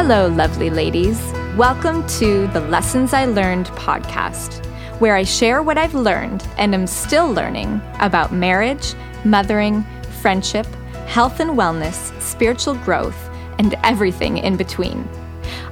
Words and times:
Hello, 0.00 0.28
lovely 0.28 0.70
ladies. 0.70 1.20
Welcome 1.56 2.06
to 2.20 2.46
the 2.52 2.60
Lessons 2.60 3.12
I 3.12 3.24
Learned 3.24 3.66
podcast, 3.70 4.64
where 5.00 5.16
I 5.16 5.24
share 5.24 5.60
what 5.60 5.76
I've 5.76 5.92
learned 5.92 6.46
and 6.56 6.72
am 6.72 6.86
still 6.86 7.32
learning 7.32 7.80
about 7.98 8.32
marriage, 8.32 8.94
mothering, 9.24 9.84
friendship, 10.22 10.66
health 11.08 11.40
and 11.40 11.58
wellness, 11.58 12.12
spiritual 12.22 12.76
growth, 12.76 13.28
and 13.58 13.74
everything 13.82 14.38
in 14.38 14.56
between. 14.56 15.06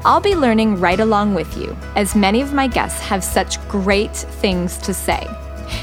I'll 0.05 0.21
be 0.21 0.35
learning 0.35 0.81
right 0.81 0.99
along 0.99 1.35
with 1.35 1.57
you, 1.57 1.77
as 1.95 2.17
many 2.17 2.41
of 2.41 2.53
my 2.53 2.67
guests 2.67 3.01
have 3.03 3.23
such 3.23 3.65
great 3.69 4.17
things 4.17 4.77
to 4.79 4.93
say. 4.93 5.25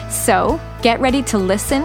So 0.10 0.60
get 0.82 1.00
ready 1.00 1.23
to 1.23 1.38
listen, 1.38 1.84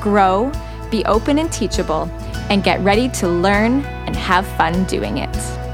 grow, 0.00 0.50
be 0.90 1.04
open 1.04 1.38
and 1.38 1.52
teachable, 1.52 2.10
and 2.48 2.64
get 2.64 2.80
ready 2.80 3.10
to 3.10 3.28
learn 3.28 3.84
and 4.06 4.16
have 4.16 4.46
fun 4.56 4.84
doing 4.84 5.18
it. 5.18 5.67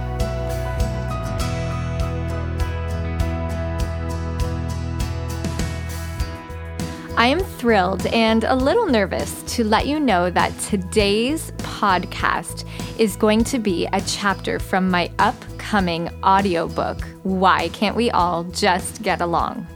I 7.24 7.28
am 7.28 7.40
thrilled 7.40 8.04
and 8.08 8.44
a 8.44 8.54
little 8.54 8.84
nervous 8.84 9.42
to 9.54 9.64
let 9.64 9.86
you 9.86 9.98
know 9.98 10.28
that 10.28 10.52
today's 10.58 11.52
podcast 11.52 12.66
is 13.00 13.16
going 13.16 13.44
to 13.44 13.58
be 13.58 13.86
a 13.94 14.02
chapter 14.02 14.58
from 14.58 14.90
my 14.90 15.10
upcoming 15.18 16.10
audiobook, 16.22 17.00
Why 17.22 17.70
Can't 17.70 17.96
We 17.96 18.10
All 18.10 18.44
Just 18.44 19.00
Get 19.02 19.22
Along? 19.22 19.66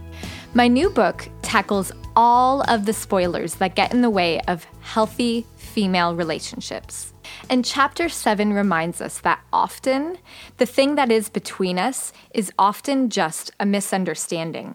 My 0.53 0.69
new 0.69 0.91
book 0.91 1.27
tackles 1.41 1.91
all 2.15 2.61
of 2.71 2.85
the 2.85 2.93
spoilers 2.93 3.55
that 3.55 3.75
get 3.75 3.95
in 3.95 4.03
the 4.03 4.11
way 4.11 4.43
of 4.43 4.67
healthy 4.81 5.47
female 5.57 6.15
relationships. 6.15 7.15
And 7.49 7.65
chapter 7.65 8.11
7 8.11 8.53
reminds 8.53 9.01
us 9.01 9.21
that 9.21 9.41
often 9.55 10.19
the 10.59 10.67
thing 10.67 10.97
that 10.97 11.11
is 11.11 11.31
between 11.31 11.79
us 11.79 12.13
is 12.35 12.53
often 12.59 13.09
just 13.09 13.53
a 13.59 13.65
misunderstanding. 13.65 14.75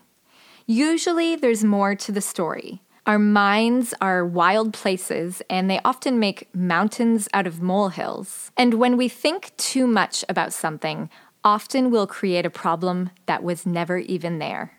Usually, 0.65 1.35
there's 1.35 1.63
more 1.63 1.93
to 1.95 2.11
the 2.11 2.21
story. 2.21 2.81
Our 3.05 3.19
minds 3.19 3.93
are 3.99 4.25
wild 4.25 4.73
places, 4.73 5.41
and 5.49 5.69
they 5.69 5.81
often 5.83 6.19
make 6.19 6.47
mountains 6.55 7.27
out 7.33 7.45
of 7.45 7.61
molehills. 7.61 8.49
And 8.55 8.75
when 8.75 8.95
we 8.95 9.09
think 9.09 9.51
too 9.57 9.85
much 9.85 10.23
about 10.29 10.53
something, 10.53 11.09
often 11.43 11.91
we'll 11.91 12.07
create 12.07 12.45
a 12.45 12.49
problem 12.49 13.09
that 13.25 13.43
was 13.43 13.65
never 13.65 13.97
even 13.97 14.39
there. 14.39 14.77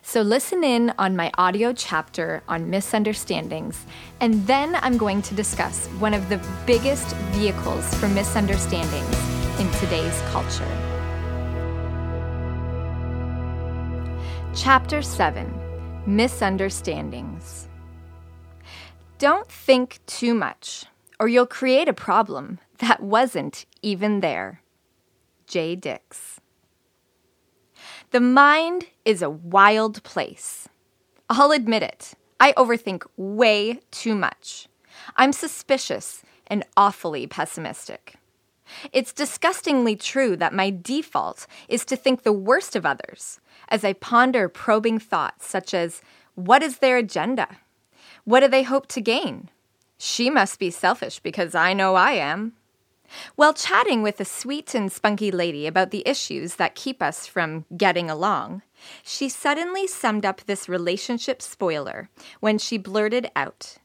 So, 0.00 0.22
listen 0.22 0.64
in 0.64 0.94
on 0.98 1.16
my 1.16 1.30
audio 1.36 1.74
chapter 1.74 2.42
on 2.48 2.70
misunderstandings, 2.70 3.84
and 4.22 4.46
then 4.46 4.76
I'm 4.76 4.96
going 4.96 5.20
to 5.20 5.34
discuss 5.34 5.86
one 5.98 6.14
of 6.14 6.30
the 6.30 6.40
biggest 6.66 7.14
vehicles 7.32 7.94
for 7.96 8.08
misunderstandings 8.08 9.18
in 9.60 9.70
today's 9.72 10.18
culture. 10.30 10.95
Chapter 14.56 15.02
7 15.02 15.52
Misunderstandings. 16.06 17.68
Don't 19.18 19.46
think 19.46 20.00
too 20.06 20.32
much, 20.32 20.86
or 21.20 21.28
you'll 21.28 21.44
create 21.44 21.88
a 21.88 21.92
problem 21.92 22.58
that 22.78 23.02
wasn't 23.02 23.66
even 23.82 24.20
there. 24.20 24.62
J. 25.46 25.76
Dix. 25.76 26.40
The 28.12 28.20
mind 28.20 28.86
is 29.04 29.20
a 29.20 29.28
wild 29.28 30.02
place. 30.04 30.70
I'll 31.28 31.52
admit 31.52 31.82
it, 31.82 32.14
I 32.40 32.54
overthink 32.54 33.04
way 33.18 33.80
too 33.90 34.14
much. 34.14 34.68
I'm 35.16 35.34
suspicious 35.34 36.22
and 36.46 36.64
awfully 36.78 37.26
pessimistic. 37.26 38.14
It's 38.92 39.12
disgustingly 39.12 39.96
true 39.96 40.36
that 40.36 40.54
my 40.54 40.70
default 40.70 41.46
is 41.68 41.84
to 41.86 41.96
think 41.96 42.22
the 42.22 42.32
worst 42.32 42.76
of 42.76 42.86
others 42.86 43.40
as 43.68 43.84
I 43.84 43.92
ponder 43.94 44.48
probing 44.48 44.98
thoughts 44.98 45.46
such 45.46 45.74
as 45.74 46.02
what 46.34 46.62
is 46.62 46.78
their 46.78 46.96
agenda? 46.96 47.48
What 48.24 48.40
do 48.40 48.48
they 48.48 48.62
hope 48.62 48.86
to 48.88 49.00
gain? 49.00 49.50
She 49.98 50.30
must 50.30 50.58
be 50.58 50.70
selfish 50.70 51.20
because 51.20 51.54
I 51.54 51.72
know 51.72 51.94
I 51.94 52.12
am. 52.12 52.52
While 53.36 53.54
chatting 53.54 54.02
with 54.02 54.20
a 54.20 54.24
sweet 54.24 54.74
and 54.74 54.90
spunky 54.90 55.30
lady 55.30 55.66
about 55.66 55.90
the 55.90 56.02
issues 56.06 56.56
that 56.56 56.74
keep 56.74 57.02
us 57.02 57.26
from 57.26 57.64
getting 57.76 58.10
along, 58.10 58.62
she 59.02 59.28
suddenly 59.28 59.86
summed 59.86 60.26
up 60.26 60.42
this 60.42 60.68
relationship 60.68 61.40
spoiler 61.40 62.10
when 62.40 62.58
she 62.58 62.78
blurted 62.78 63.30
out, 63.36 63.76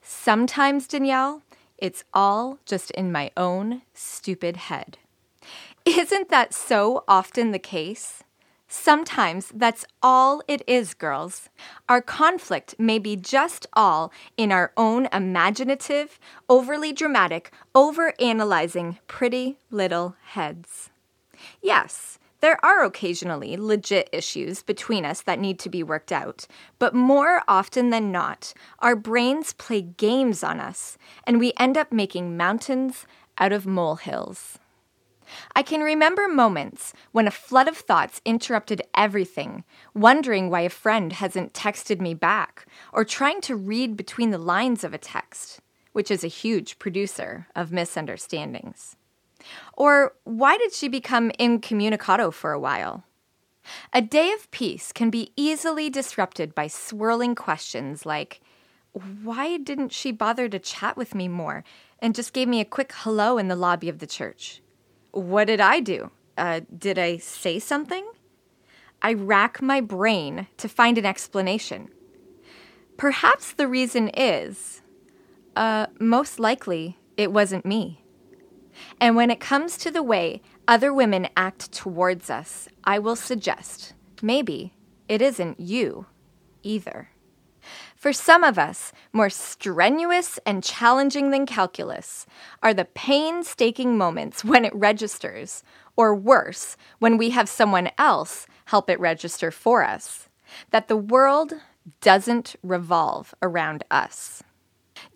Sometimes, 0.00 0.86
Danielle, 0.86 1.42
it's 1.78 2.04
all 2.12 2.58
just 2.64 2.90
in 2.92 3.12
my 3.12 3.30
own 3.36 3.82
stupid 3.94 4.56
head. 4.56 4.98
Isn't 5.84 6.28
that 6.28 6.52
so 6.52 7.04
often 7.08 7.52
the 7.52 7.58
case? 7.58 8.22
Sometimes 8.70 9.50
that's 9.54 9.86
all 10.02 10.42
it 10.46 10.62
is, 10.66 10.92
girls. 10.92 11.48
Our 11.88 12.02
conflict 12.02 12.74
may 12.78 12.98
be 12.98 13.16
just 13.16 13.66
all 13.72 14.12
in 14.36 14.52
our 14.52 14.72
own 14.76 15.08
imaginative, 15.10 16.20
overly 16.50 16.92
dramatic, 16.92 17.50
over 17.74 18.12
analyzing 18.20 18.98
pretty 19.06 19.56
little 19.70 20.16
heads. 20.22 20.90
Yes, 21.62 22.17
there 22.40 22.64
are 22.64 22.84
occasionally 22.84 23.56
legit 23.56 24.08
issues 24.12 24.62
between 24.62 25.04
us 25.04 25.22
that 25.22 25.40
need 25.40 25.58
to 25.60 25.68
be 25.68 25.82
worked 25.82 26.12
out, 26.12 26.46
but 26.78 26.94
more 26.94 27.42
often 27.48 27.90
than 27.90 28.12
not, 28.12 28.54
our 28.78 28.94
brains 28.94 29.52
play 29.54 29.82
games 29.82 30.44
on 30.44 30.60
us, 30.60 30.98
and 31.24 31.38
we 31.38 31.52
end 31.58 31.76
up 31.76 31.92
making 31.92 32.36
mountains 32.36 33.06
out 33.38 33.52
of 33.52 33.66
molehills. 33.66 34.58
I 35.54 35.62
can 35.62 35.82
remember 35.82 36.26
moments 36.28 36.94
when 37.12 37.26
a 37.26 37.32
flood 37.32 37.68
of 37.68 37.76
thoughts 37.76 38.20
interrupted 38.24 38.82
everything, 38.94 39.64
wondering 39.94 40.48
why 40.48 40.60
a 40.60 40.70
friend 40.70 41.12
hasn't 41.12 41.52
texted 41.52 42.00
me 42.00 42.14
back, 42.14 42.66
or 42.92 43.04
trying 43.04 43.40
to 43.42 43.56
read 43.56 43.96
between 43.96 44.30
the 44.30 44.38
lines 44.38 44.84
of 44.84 44.94
a 44.94 44.98
text, 44.98 45.60
which 45.92 46.10
is 46.10 46.24
a 46.24 46.28
huge 46.28 46.78
producer 46.78 47.46
of 47.54 47.72
misunderstandings. 47.72 48.96
Or 49.74 50.14
why 50.24 50.58
did 50.58 50.72
she 50.72 50.88
become 50.88 51.30
incommunicado 51.38 52.32
for 52.32 52.52
a 52.52 52.60
while? 52.60 53.04
A 53.92 54.00
day 54.00 54.32
of 54.32 54.50
peace 54.50 54.92
can 54.92 55.10
be 55.10 55.32
easily 55.36 55.90
disrupted 55.90 56.54
by 56.54 56.68
swirling 56.68 57.34
questions 57.34 58.06
like, 58.06 58.40
why 59.22 59.58
didn't 59.58 59.92
she 59.92 60.10
bother 60.10 60.48
to 60.48 60.58
chat 60.58 60.96
with 60.96 61.14
me 61.14 61.28
more 61.28 61.64
and 62.00 62.14
just 62.14 62.32
gave 62.32 62.48
me 62.48 62.60
a 62.60 62.64
quick 62.64 62.92
hello 62.96 63.38
in 63.38 63.48
the 63.48 63.56
lobby 63.56 63.88
of 63.88 63.98
the 63.98 64.06
church? 64.06 64.62
What 65.12 65.46
did 65.46 65.60
I 65.60 65.80
do? 65.80 66.10
Uh, 66.36 66.60
did 66.76 66.98
I 66.98 67.18
say 67.18 67.58
something? 67.58 68.06
I 69.02 69.12
rack 69.12 69.62
my 69.62 69.80
brain 69.80 70.48
to 70.56 70.68
find 70.68 70.98
an 70.98 71.06
explanation. 71.06 71.88
Perhaps 72.96 73.52
the 73.52 73.68
reason 73.68 74.08
is, 74.08 74.82
uh, 75.54 75.86
most 76.00 76.40
likely, 76.40 76.98
it 77.16 77.32
wasn't 77.32 77.64
me. 77.64 77.97
And 79.00 79.16
when 79.16 79.30
it 79.30 79.40
comes 79.40 79.76
to 79.78 79.90
the 79.90 80.02
way 80.02 80.42
other 80.66 80.92
women 80.92 81.28
act 81.36 81.72
towards 81.72 82.30
us, 82.30 82.68
I 82.84 82.98
will 82.98 83.16
suggest 83.16 83.94
maybe 84.22 84.74
it 85.08 85.22
isn't 85.22 85.60
you 85.60 86.06
either. 86.62 87.10
For 87.96 88.12
some 88.12 88.44
of 88.44 88.58
us, 88.58 88.92
more 89.12 89.30
strenuous 89.30 90.38
and 90.46 90.62
challenging 90.62 91.30
than 91.30 91.46
calculus 91.46 92.26
are 92.62 92.72
the 92.72 92.84
painstaking 92.84 93.98
moments 93.98 94.44
when 94.44 94.64
it 94.64 94.74
registers, 94.74 95.64
or 95.96 96.14
worse, 96.14 96.76
when 97.00 97.18
we 97.18 97.30
have 97.30 97.48
someone 97.48 97.90
else 97.98 98.46
help 98.66 98.88
it 98.88 99.00
register 99.00 99.50
for 99.50 99.84
us, 99.84 100.28
that 100.70 100.88
the 100.88 100.96
world 100.96 101.54
doesn't 102.00 102.54
revolve 102.62 103.34
around 103.42 103.82
us. 103.90 104.42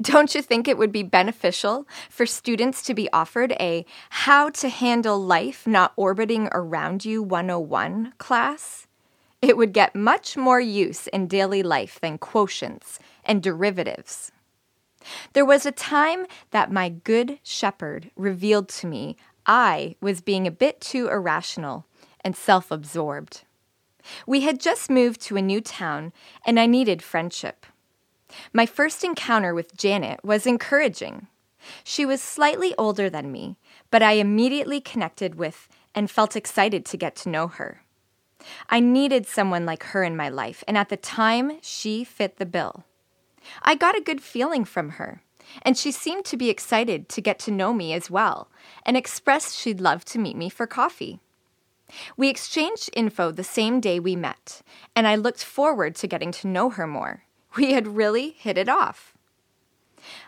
Don't 0.00 0.34
you 0.34 0.42
think 0.42 0.66
it 0.66 0.78
would 0.78 0.92
be 0.92 1.02
beneficial 1.02 1.86
for 2.08 2.26
students 2.26 2.82
to 2.82 2.94
be 2.94 3.10
offered 3.12 3.52
a 3.60 3.84
How 4.10 4.50
to 4.50 4.68
Handle 4.68 5.18
Life 5.18 5.66
Not 5.66 5.92
Orbiting 5.96 6.48
Around 6.52 7.04
You 7.04 7.22
101 7.22 8.14
class? 8.18 8.86
It 9.40 9.56
would 9.56 9.72
get 9.72 9.96
much 9.96 10.36
more 10.36 10.60
use 10.60 11.08
in 11.08 11.26
daily 11.26 11.62
life 11.62 11.98
than 12.00 12.18
quotients 12.18 12.98
and 13.24 13.42
derivatives. 13.42 14.30
There 15.32 15.44
was 15.44 15.66
a 15.66 15.72
time 15.72 16.26
that 16.52 16.70
my 16.70 16.88
good 16.88 17.40
shepherd 17.42 18.10
revealed 18.16 18.68
to 18.68 18.86
me 18.86 19.16
I 19.44 19.96
was 20.00 20.20
being 20.20 20.46
a 20.46 20.52
bit 20.52 20.80
too 20.80 21.08
irrational 21.08 21.86
and 22.24 22.36
self 22.36 22.70
absorbed. 22.70 23.42
We 24.26 24.42
had 24.42 24.60
just 24.60 24.90
moved 24.90 25.20
to 25.22 25.36
a 25.36 25.42
new 25.42 25.60
town, 25.60 26.12
and 26.44 26.58
I 26.58 26.66
needed 26.66 27.02
friendship. 27.02 27.66
My 28.52 28.66
first 28.66 29.04
encounter 29.04 29.54
with 29.54 29.76
Janet 29.76 30.24
was 30.24 30.46
encouraging. 30.46 31.26
She 31.84 32.04
was 32.04 32.20
slightly 32.20 32.74
older 32.76 33.08
than 33.08 33.30
me, 33.30 33.56
but 33.90 34.02
I 34.02 34.12
immediately 34.12 34.80
connected 34.80 35.36
with 35.36 35.68
and 35.94 36.10
felt 36.10 36.36
excited 36.36 36.84
to 36.86 36.96
get 36.96 37.14
to 37.16 37.28
know 37.28 37.46
her. 37.46 37.82
I 38.68 38.80
needed 38.80 39.26
someone 39.26 39.64
like 39.64 39.84
her 39.84 40.02
in 40.02 40.16
my 40.16 40.28
life, 40.28 40.64
and 40.66 40.76
at 40.76 40.88
the 40.88 40.96
time, 40.96 41.58
she 41.62 42.02
fit 42.02 42.38
the 42.38 42.46
bill. 42.46 42.84
I 43.62 43.74
got 43.76 43.96
a 43.96 44.00
good 44.00 44.20
feeling 44.20 44.64
from 44.64 44.90
her. 44.90 45.22
and 45.62 45.76
she 45.76 45.90
seemed 45.90 46.24
to 46.26 46.36
be 46.36 46.50
excited 46.50 47.08
to 47.10 47.20
get 47.20 47.38
to 47.40 47.50
know 47.50 47.72
me 47.72 47.92
as 47.92 48.10
well 48.10 48.48
and 48.84 48.96
expressed 48.96 49.56
she'd 49.58 49.80
love 49.80 50.04
to 50.06 50.18
meet 50.18 50.36
me 50.36 50.48
for 50.48 50.66
coffee. 50.66 51.20
We 52.16 52.28
exchanged 52.28 52.88
info 52.94 53.30
the 53.30 53.44
same 53.44 53.80
day 53.80 54.00
we 54.00 54.16
met, 54.16 54.62
and 54.96 55.06
I 55.06 55.16
looked 55.16 55.44
forward 55.44 55.94
to 55.96 56.06
getting 56.06 56.32
to 56.32 56.48
know 56.48 56.70
her 56.70 56.86
more. 56.86 57.24
We 57.56 57.72
had 57.72 57.96
really 57.96 58.30
hit 58.30 58.56
it 58.56 58.68
off. 58.68 59.14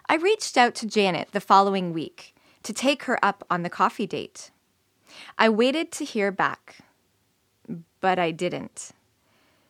I 0.09 0.17
reached 0.17 0.57
out 0.57 0.75
to 0.77 0.87
Janet 0.87 1.29
the 1.33 1.41
following 1.41 1.93
week 1.93 2.35
to 2.63 2.73
take 2.73 3.05
her 3.05 3.19
up 3.25 3.45
on 3.51 3.63
the 3.63 3.71
coffee 3.71 4.07
date. 4.07 4.51
I 5.39 5.49
waited 5.49 5.91
to 5.93 6.05
hear 6.05 6.31
back, 6.31 6.79
but 8.01 8.19
I 8.19 8.31
didn't. 8.31 8.91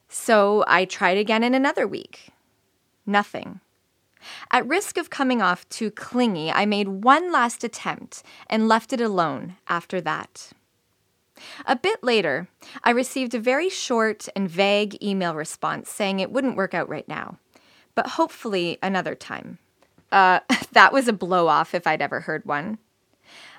So 0.08 0.64
I 0.66 0.84
tried 0.84 1.18
again 1.18 1.42
in 1.42 1.54
another 1.54 1.86
week. 1.86 2.30
Nothing. 3.06 3.60
At 4.50 4.66
risk 4.66 4.96
of 4.96 5.10
coming 5.10 5.42
off 5.42 5.68
too 5.68 5.90
clingy, 5.90 6.50
I 6.50 6.66
made 6.66 6.88
one 6.88 7.30
last 7.30 7.62
attempt 7.62 8.22
and 8.48 8.68
left 8.68 8.92
it 8.92 9.00
alone 9.00 9.56
after 9.68 10.00
that. 10.00 10.50
A 11.66 11.76
bit 11.76 12.02
later, 12.02 12.48
I 12.82 12.90
received 12.90 13.34
a 13.34 13.40
very 13.40 13.68
short 13.68 14.28
and 14.34 14.48
vague 14.48 15.02
email 15.02 15.34
response 15.34 15.90
saying 15.90 16.20
it 16.20 16.30
wouldn't 16.30 16.56
work 16.56 16.74
out 16.74 16.88
right 16.88 17.08
now, 17.08 17.38
but 17.94 18.08
hopefully 18.08 18.78
another 18.82 19.14
time. 19.14 19.58
Uh, 20.12 20.40
that 20.72 20.92
was 20.92 21.08
a 21.08 21.12
blow 21.12 21.48
off 21.48 21.74
if 21.74 21.86
I'd 21.86 22.02
ever 22.02 22.20
heard 22.20 22.44
one. 22.44 22.78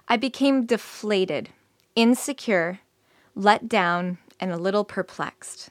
I 0.08 0.18
became 0.18 0.66
deflated, 0.66 1.50
insecure, 1.96 2.80
let 3.34 3.68
down, 3.68 4.20
and 4.40 4.52
a 4.52 4.58
little 4.58 4.84
perplexed. 4.84 5.70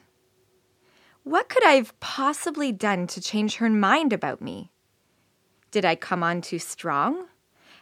What 1.23 1.49
could 1.49 1.65
I 1.65 1.73
have 1.73 1.99
possibly 1.99 2.71
done 2.71 3.07
to 3.07 3.21
change 3.21 3.55
her 3.55 3.69
mind 3.69 4.13
about 4.13 4.41
me? 4.41 4.71
Did 5.71 5.83
I 5.85 5.95
come 5.95 6.21
on 6.21 6.41
too 6.41 6.59
strong? 6.59 7.25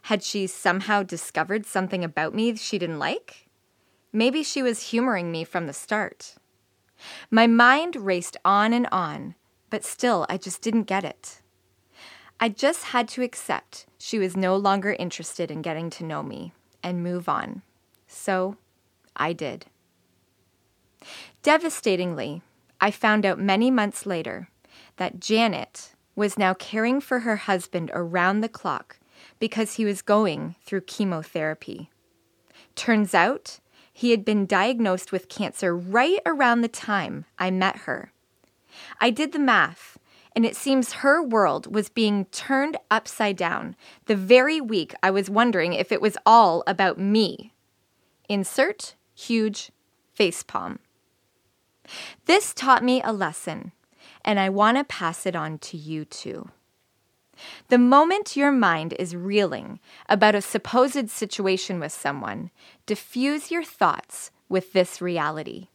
Had 0.03 0.24
she 0.24 0.47
somehow 0.47 1.03
discovered 1.03 1.65
something 1.65 2.03
about 2.03 2.33
me 2.33 2.56
she 2.56 2.77
didn't 2.77 3.00
like? 3.00 3.47
Maybe 4.12 4.44
she 4.44 4.62
was 4.62 4.89
humoring 4.89 5.31
me 5.31 5.44
from 5.44 5.65
the 5.65 5.74
start. 5.74 6.35
My 7.30 7.47
mind 7.47 7.95
raced 7.95 8.38
on 8.45 8.74
and 8.74 8.88
on, 8.91 9.35
but 9.74 9.84
still 9.84 10.24
I 10.30 10.38
just 10.38 10.62
didn't 10.62 10.84
get 10.84 11.04
it. 11.04 11.42
I 12.40 12.48
just 12.48 12.84
had 12.84 13.08
to 13.08 13.24
accept 13.24 13.88
she 13.98 14.20
was 14.20 14.38
no 14.38 14.56
longer 14.56 14.96
interested 15.00 15.50
in 15.50 15.64
getting 15.64 15.90
to 15.90 16.04
know 16.04 16.22
me 16.22 16.54
and 16.84 17.02
move 17.02 17.28
on. 17.28 17.64
So 18.06 18.58
I 19.16 19.34
did. 19.34 19.66
Devastatingly, 21.42 22.44
I 22.80 22.92
found 22.92 23.25
out 23.25 23.40
many 23.40 23.72
months 23.72 24.06
later 24.06 24.48
that 24.98 25.20
Janet 25.20 25.96
was 26.16 26.38
now 26.38 26.54
caring 26.54 27.02
for 27.02 27.22
her 27.22 27.38
husband 27.38 27.90
around 27.96 28.42
the 28.42 28.50
clock 28.50 29.00
because 29.40 29.78
he 29.78 29.86
was 29.86 30.04
going 30.04 30.54
through 30.64 30.81
chemotherapy. 30.81 31.90
Turns 32.76 33.16
out 33.16 33.60
he 33.92 34.12
had 34.12 34.24
been 34.24 34.46
diagnosed 34.46 35.12
with 35.12 35.30
cancer 35.30 35.76
right 35.76 36.19
around 36.28 36.62
the 36.62 36.68
time 36.68 37.26
I 37.40 37.50
met 37.50 37.78
her. 37.88 38.12
I 39.00 39.10
did 39.10 39.31
the 39.31 39.40
math, 39.40 39.98
and 40.36 40.46
it 40.46 40.56
seems 40.56 40.94
her 40.94 41.22
world 41.22 41.74
was 41.74 41.90
being 41.90 42.25
turned 42.25 42.78
upside 42.90 43.38
down 43.38 43.75
the 44.06 44.16
very 44.16 44.60
week 44.60 44.94
I 45.04 45.12
was 45.12 45.30
wondering 45.30 45.74
if 45.74 45.92
it 45.92 46.02
was 46.02 46.18
all 46.25 46.64
about 46.66 46.98
me. 46.98 47.54
Insert 48.30 48.96
huge 49.16 49.72
facepalm. 50.18 50.80
This 52.25 52.54
taught 52.54 52.84
me 52.84 53.02
a 53.04 53.12
lesson 53.12 53.74
and 54.25 54.40
I 54.40 54.50
want 54.50 54.78
to 54.78 54.84
pass 54.84 55.26
it 55.26 55.36
on 55.36 55.58
to 55.60 55.78
you 55.78 56.06
too. 56.06 56.50
The 57.69 57.78
moment 57.78 58.38
your 58.38 58.52
mind 58.52 58.94
is 59.00 59.16
reeling 59.16 59.80
about 60.08 60.36
a 60.36 60.42
supposed 60.42 61.10
situation 61.10 61.80
with 61.80 61.92
someone, 61.92 62.52
diffuse 62.86 63.52
your 63.52 63.64
thoughts 63.64 64.31
with 64.48 64.74
this 64.74 65.02
reality. 65.02 65.68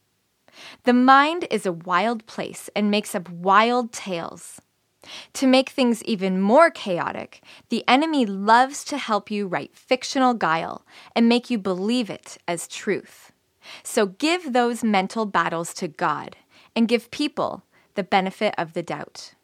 The 0.84 0.92
mind 0.92 1.46
is 1.50 1.66
a 1.66 1.72
wild 1.72 2.26
place 2.26 2.70
and 2.74 2.90
makes 2.90 3.14
up 3.14 3.28
wild 3.30 3.92
tales. 3.92 4.60
To 5.34 5.46
make 5.46 5.68
things 5.70 6.02
even 6.04 6.40
more 6.40 6.70
chaotic, 6.70 7.42
the 7.68 7.84
enemy 7.86 8.26
loves 8.26 8.84
to 8.84 8.98
help 8.98 9.30
you 9.30 9.46
write 9.46 9.76
fictional 9.76 10.34
guile 10.34 10.84
and 11.14 11.28
make 11.28 11.50
you 11.50 11.58
believe 11.58 12.10
it 12.10 12.38
as 12.48 12.68
truth. 12.68 13.32
So 13.82 14.06
give 14.06 14.52
those 14.52 14.82
mental 14.82 15.26
battles 15.26 15.72
to 15.74 15.88
God 15.88 16.36
and 16.74 16.88
give 16.88 17.10
people 17.10 17.62
the 17.94 18.02
benefit 18.02 18.54
of 18.58 18.72
the 18.72 18.82
doubt. 18.82 19.34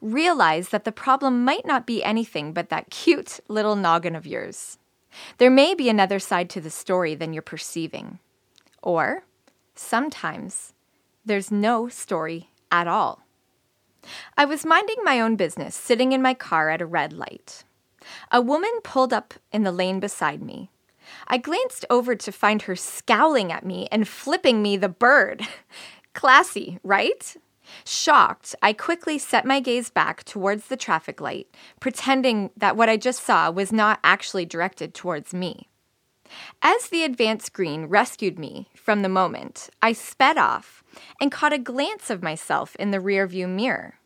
Realize 0.00 0.70
that 0.70 0.84
the 0.84 0.92
problem 0.92 1.44
might 1.44 1.66
not 1.66 1.86
be 1.86 2.04
anything 2.04 2.52
but 2.52 2.68
that 2.68 2.90
cute 2.90 3.40
little 3.48 3.76
noggin 3.76 4.14
of 4.14 4.26
yours. 4.26 4.78
There 5.38 5.50
may 5.50 5.74
be 5.74 5.88
another 5.88 6.18
side 6.18 6.50
to 6.50 6.60
the 6.60 6.70
story 6.70 7.14
than 7.14 7.32
you're 7.32 7.42
perceiving. 7.42 8.18
Or, 8.82 9.24
sometimes, 9.78 10.72
there's 11.24 11.50
no 11.50 11.88
story 11.88 12.50
at 12.70 12.86
all. 12.86 13.22
I 14.36 14.44
was 14.44 14.64
minding 14.64 14.98
my 15.02 15.20
own 15.20 15.36
business, 15.36 15.74
sitting 15.74 16.12
in 16.12 16.22
my 16.22 16.34
car 16.34 16.70
at 16.70 16.80
a 16.80 16.86
red 16.86 17.12
light. 17.12 17.64
A 18.30 18.40
woman 18.40 18.70
pulled 18.84 19.12
up 19.12 19.34
in 19.52 19.64
the 19.64 19.72
lane 19.72 20.00
beside 20.00 20.42
me. 20.42 20.70
I 21.28 21.38
glanced 21.38 21.84
over 21.90 22.14
to 22.14 22.32
find 22.32 22.62
her 22.62 22.76
scowling 22.76 23.52
at 23.52 23.64
me 23.64 23.88
and 23.90 24.08
flipping 24.08 24.62
me 24.62 24.76
the 24.76 24.88
bird. 24.88 25.46
Classy, 26.14 26.78
right? 26.82 27.36
Shocked, 27.84 28.54
I 28.62 28.72
quickly 28.72 29.18
set 29.18 29.44
my 29.44 29.60
gaze 29.60 29.90
back 29.90 30.24
towards 30.24 30.68
the 30.68 30.76
traffic 30.76 31.20
light, 31.20 31.48
pretending 31.80 32.50
that 32.56 32.76
what 32.76 32.88
I 32.88 32.96
just 32.96 33.24
saw 33.24 33.50
was 33.50 33.72
not 33.72 33.98
actually 34.04 34.46
directed 34.46 34.94
towards 34.94 35.34
me. 35.34 35.68
As 36.62 36.88
the 36.88 37.04
advance 37.04 37.48
green 37.48 37.86
rescued 37.86 38.38
me 38.38 38.68
from 38.74 39.02
the 39.02 39.08
moment, 39.08 39.70
I 39.82 39.92
sped 39.92 40.38
off 40.38 40.82
and 41.20 41.32
caught 41.32 41.52
a 41.52 41.58
glance 41.58 42.10
of 42.10 42.22
myself 42.22 42.76
in 42.76 42.90
the 42.90 42.98
rearview 42.98 43.48
mirror. 43.48 43.98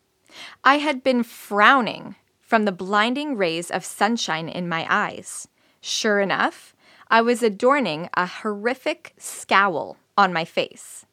I 0.63 0.77
had 0.77 1.03
been 1.03 1.23
frowning 1.23 2.15
from 2.41 2.65
the 2.65 2.71
blinding 2.71 3.37
rays 3.37 3.71
of 3.71 3.85
sunshine 3.85 4.49
in 4.49 4.67
my 4.67 4.85
eyes. 4.89 5.47
Sure 5.81 6.19
enough, 6.19 6.75
I 7.09 7.21
was 7.21 7.43
adorning 7.43 8.09
a 8.13 8.25
horrific 8.25 9.13
scowl 9.17 9.97
on 10.17 10.33
my 10.33 10.45
face. 10.45 11.05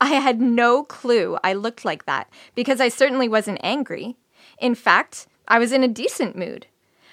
I 0.00 0.08
had 0.08 0.40
no 0.40 0.84
clue 0.84 1.38
I 1.42 1.54
looked 1.54 1.84
like 1.84 2.04
that 2.06 2.28
because 2.54 2.80
I 2.80 2.88
certainly 2.88 3.28
wasn't 3.28 3.60
angry. 3.62 4.16
In 4.58 4.74
fact, 4.74 5.26
I 5.48 5.58
was 5.58 5.72
in 5.72 5.82
a 5.82 5.88
decent 5.88 6.36
mood. 6.36 6.66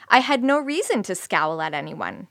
I 0.10 0.20
had 0.20 0.44
no 0.44 0.60
reason 0.60 1.04
to 1.04 1.16
scowl 1.16 1.62
at 1.62 1.74
anyone. 1.74 2.28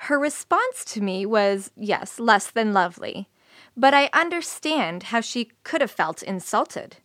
Her 0.00 0.18
response 0.18 0.84
to 0.86 1.00
me 1.00 1.26
was, 1.26 1.70
yes, 1.76 2.18
less 2.18 2.50
than 2.50 2.72
lovely, 2.72 3.28
but 3.76 3.94
I 3.94 4.10
understand 4.12 5.04
how 5.04 5.20
she 5.20 5.52
could 5.64 5.80
have 5.80 5.90
felt 5.90 6.22
insulted. 6.22 6.96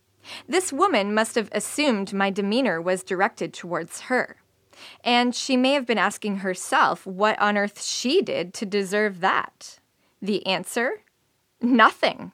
This 0.48 0.74
woman 0.74 1.14
must 1.14 1.36
have 1.36 1.50
assumed 1.52 2.14
my 2.14 2.30
demeanor 2.30 2.82
was 2.82 3.04
directed 3.04 3.54
towards 3.54 4.02
her. 4.02 4.38
And 5.04 5.34
she 5.34 5.56
may 5.56 5.74
have 5.74 5.86
been 5.86 5.98
asking 5.98 6.38
herself 6.38 7.06
what 7.06 7.40
on 7.40 7.58
earth 7.58 7.82
she 7.82 8.22
did 8.22 8.54
to 8.56 8.66
deserve 8.66 9.22
that. 9.22 9.80
The 10.22 10.46
answer? 10.46 11.02
Nothing. 11.62 12.32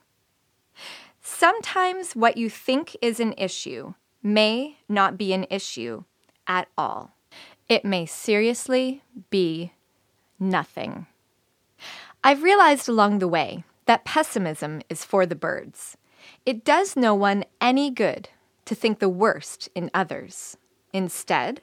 Sometimes 1.20 2.14
what 2.14 2.36
you 2.36 2.50
think 2.50 2.96
is 3.00 3.20
an 3.20 3.34
issue 3.38 3.94
may 4.22 4.78
not 4.88 5.16
be 5.16 5.32
an 5.32 5.46
issue 5.50 6.04
at 6.46 6.68
all. 6.76 7.12
It 7.68 7.84
may 7.84 8.06
seriously 8.06 9.02
be 9.30 9.72
nothing. 10.42 11.06
I've 12.22 12.42
realized 12.42 12.88
along 12.88 13.18
the 13.18 13.28
way 13.28 13.64
that 13.86 14.04
pessimism 14.04 14.82
is 14.88 15.04
for 15.04 15.24
the 15.24 15.34
birds. 15.34 15.96
It 16.44 16.64
does 16.64 16.96
no 16.96 17.14
one 17.14 17.44
any 17.60 17.90
good 17.90 18.28
to 18.66 18.74
think 18.74 18.98
the 18.98 19.08
worst 19.08 19.68
in 19.74 19.90
others. 19.94 20.56
Instead, 20.92 21.60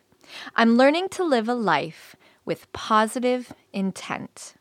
I'm 0.55 0.77
learning 0.77 1.09
to 1.09 1.24
live 1.24 1.48
a 1.48 1.53
life 1.53 2.15
with 2.45 2.71
positive 2.74 3.53
intent. 3.74 4.55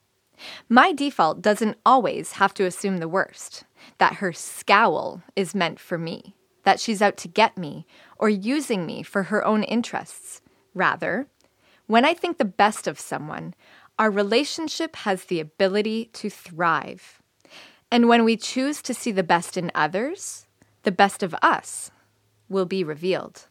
My 0.69 0.93
default 0.93 1.43
doesn't 1.43 1.79
always 1.85 2.33
have 2.33 2.55
to 2.55 2.65
assume 2.65 2.99
the 2.99 3.09
worst 3.09 3.65
that 3.99 4.15
her 4.15 4.33
scowl 4.33 5.23
is 5.35 5.55
meant 5.55 5.81
for 5.81 5.99
me, 5.99 6.35
that 6.65 6.81
she's 6.81 7.03
out 7.03 7.17
to 7.19 7.29
get 7.29 7.59
me 7.59 7.87
or 8.19 8.29
using 8.29 8.87
me 8.87 9.03
for 9.03 9.25
her 9.25 9.45
own 9.45 9.63
interests. 9.65 10.41
Rather, 10.75 11.27
when 11.87 12.05
I 12.05 12.15
think 12.15 12.39
the 12.39 12.45
best 12.45 12.87
of 12.87 13.01
someone, 13.01 13.55
our 13.99 14.11
relationship 14.11 14.97
has 14.97 15.25
the 15.25 15.41
ability 15.41 16.11
to 16.15 16.31
thrive. 16.31 17.21
And 17.91 18.09
when 18.09 18.25
we 18.25 18.37
choose 18.37 18.83
to 18.83 18.95
see 18.95 19.11
the 19.11 19.23
best 19.23 19.57
in 19.57 19.73
others, 19.75 20.47
the 20.83 20.93
best 20.93 21.23
of 21.23 21.35
us 21.43 21.91
will 22.49 22.67
be 22.67 22.85
revealed. 22.85 23.47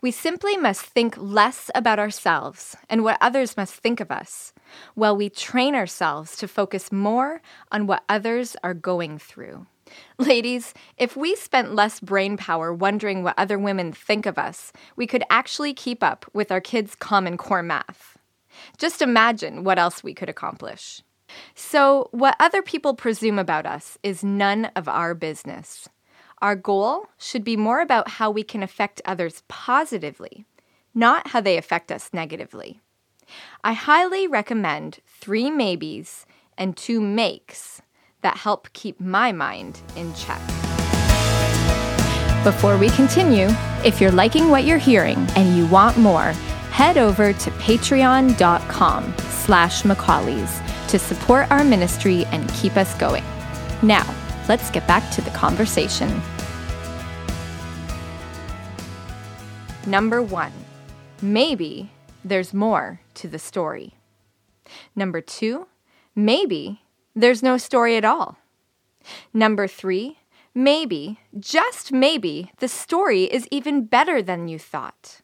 We 0.00 0.10
simply 0.10 0.56
must 0.56 0.80
think 0.80 1.14
less 1.18 1.70
about 1.74 1.98
ourselves 1.98 2.76
and 2.88 3.04
what 3.04 3.18
others 3.20 3.56
must 3.56 3.74
think 3.74 4.00
of 4.00 4.10
us, 4.10 4.52
while 4.94 5.16
we 5.16 5.28
train 5.28 5.74
ourselves 5.74 6.36
to 6.36 6.48
focus 6.48 6.90
more 6.90 7.42
on 7.70 7.86
what 7.86 8.04
others 8.08 8.56
are 8.62 8.74
going 8.74 9.18
through. 9.18 9.66
Ladies, 10.18 10.74
if 10.96 11.16
we 11.16 11.34
spent 11.34 11.74
less 11.74 12.00
brain 12.00 12.36
power 12.36 12.72
wondering 12.72 13.22
what 13.22 13.38
other 13.38 13.58
women 13.58 13.92
think 13.92 14.26
of 14.26 14.38
us, 14.38 14.72
we 14.96 15.06
could 15.06 15.24
actually 15.30 15.74
keep 15.74 16.02
up 16.02 16.26
with 16.32 16.52
our 16.52 16.60
kids' 16.60 16.94
Common 16.94 17.36
Core 17.36 17.62
math. 17.62 18.17
Just 18.76 19.02
imagine 19.02 19.64
what 19.64 19.78
else 19.78 20.02
we 20.02 20.14
could 20.14 20.28
accomplish. 20.28 21.02
So, 21.54 22.08
what 22.12 22.36
other 22.40 22.62
people 22.62 22.94
presume 22.94 23.38
about 23.38 23.66
us 23.66 23.98
is 24.02 24.24
none 24.24 24.66
of 24.76 24.88
our 24.88 25.14
business. 25.14 25.88
Our 26.40 26.56
goal 26.56 27.06
should 27.18 27.44
be 27.44 27.56
more 27.56 27.80
about 27.80 28.08
how 28.08 28.30
we 28.30 28.42
can 28.42 28.62
affect 28.62 29.02
others 29.04 29.42
positively, 29.48 30.46
not 30.94 31.28
how 31.28 31.40
they 31.40 31.58
affect 31.58 31.92
us 31.92 32.10
negatively. 32.12 32.80
I 33.62 33.72
highly 33.72 34.26
recommend 34.26 35.00
three 35.06 35.50
maybes 35.50 36.26
and 36.56 36.76
two 36.76 37.00
makes 37.00 37.82
that 38.22 38.38
help 38.38 38.72
keep 38.72 39.00
my 39.00 39.32
mind 39.32 39.80
in 39.96 40.14
check. 40.14 40.40
Before 42.44 42.76
we 42.78 42.88
continue, 42.90 43.48
if 43.84 44.00
you're 44.00 44.12
liking 44.12 44.48
what 44.48 44.64
you're 44.64 44.78
hearing 44.78 45.18
and 45.36 45.56
you 45.56 45.66
want 45.66 45.98
more, 45.98 46.32
head 46.78 46.96
over 46.96 47.32
to 47.32 47.50
patreon.com 47.58 49.14
slash 49.18 49.82
Macaulays 49.82 50.60
to 50.86 50.96
support 50.96 51.50
our 51.50 51.64
ministry 51.64 52.24
and 52.26 52.48
keep 52.52 52.76
us 52.76 52.94
going. 52.98 53.24
Now, 53.82 54.06
let's 54.48 54.70
get 54.70 54.86
back 54.86 55.10
to 55.10 55.20
the 55.20 55.30
conversation. 55.30 56.08
Number 59.88 60.22
one, 60.22 60.52
maybe 61.20 61.90
there's 62.24 62.54
more 62.54 63.00
to 63.14 63.26
the 63.26 63.40
story. 63.40 63.94
Number 64.94 65.20
two, 65.20 65.66
maybe 66.14 66.82
there's 67.12 67.42
no 67.42 67.58
story 67.58 67.96
at 67.96 68.04
all. 68.04 68.38
Number 69.34 69.66
three, 69.66 70.18
maybe, 70.54 71.18
just 71.36 71.90
maybe, 71.90 72.52
the 72.60 72.68
story 72.68 73.24
is 73.24 73.48
even 73.50 73.86
better 73.86 74.22
than 74.22 74.46
you 74.46 74.60
thought. 74.60 75.22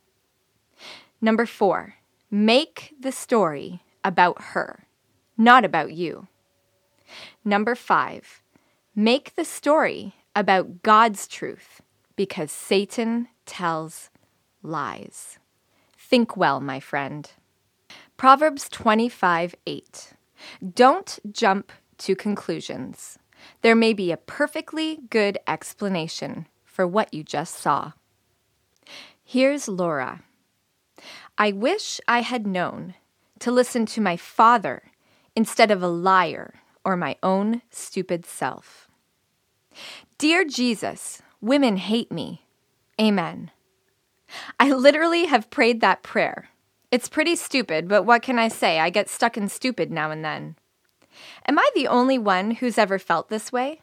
Number 1.24 1.46
four, 1.46 1.94
make 2.30 2.94
the 3.00 3.10
story 3.10 3.80
about 4.04 4.42
her 4.52 4.84
not 5.36 5.64
about 5.64 5.92
you. 5.92 6.28
Number 7.44 7.74
five, 7.74 8.42
make 8.94 9.34
the 9.34 9.44
story 9.44 10.14
about 10.36 10.82
God's 10.82 11.26
truth 11.26 11.80
because 12.14 12.50
Satan 12.52 13.28
tells 13.46 14.10
lies. 14.62 15.38
Think 15.98 16.36
well, 16.36 16.60
my 16.60 16.80
friend. 16.80 17.30
Proverbs 18.16 18.68
25 18.68 19.54
8. 19.66 20.12
Don't 20.74 21.18
jump 21.32 21.72
to 21.98 22.14
conclusions. 22.14 23.18
There 23.62 23.74
may 23.74 23.92
be 23.92 24.12
a 24.12 24.16
perfectly 24.16 25.00
good 25.10 25.38
explanation 25.46 26.46
for 26.64 26.86
what 26.86 27.12
you 27.12 27.22
just 27.22 27.56
saw. 27.56 27.92
Here's 29.24 29.68
Laura. 29.68 30.22
I 31.36 31.50
wish 31.50 32.00
I 32.06 32.20
had 32.20 32.46
known 32.46 32.94
to 33.40 33.50
listen 33.50 33.86
to 33.86 34.00
my 34.00 34.16
father 34.16 34.92
instead 35.34 35.70
of 35.70 35.82
a 35.82 35.88
liar 35.88 36.54
or 36.84 36.96
my 36.96 37.16
own 37.22 37.62
stupid 37.70 38.24
self. 38.24 38.88
Dear 40.16 40.44
Jesus, 40.44 41.22
women 41.40 41.76
hate 41.76 42.12
me. 42.12 42.46
Amen. 43.00 43.50
I 44.60 44.70
literally 44.72 45.26
have 45.26 45.50
prayed 45.50 45.80
that 45.80 46.02
prayer. 46.02 46.50
It's 46.92 47.08
pretty 47.08 47.34
stupid, 47.34 47.88
but 47.88 48.04
what 48.04 48.22
can 48.22 48.38
I 48.38 48.46
say? 48.46 48.78
I 48.78 48.90
get 48.90 49.08
stuck 49.08 49.36
in 49.36 49.48
stupid 49.48 49.90
now 49.90 50.12
and 50.12 50.24
then. 50.24 50.54
Am 51.46 51.58
I 51.58 51.68
the 51.74 51.88
only 51.88 52.18
one 52.18 52.52
who's 52.52 52.78
ever 52.78 52.98
felt 52.98 53.28
this 53.28 53.50
way? 53.50 53.80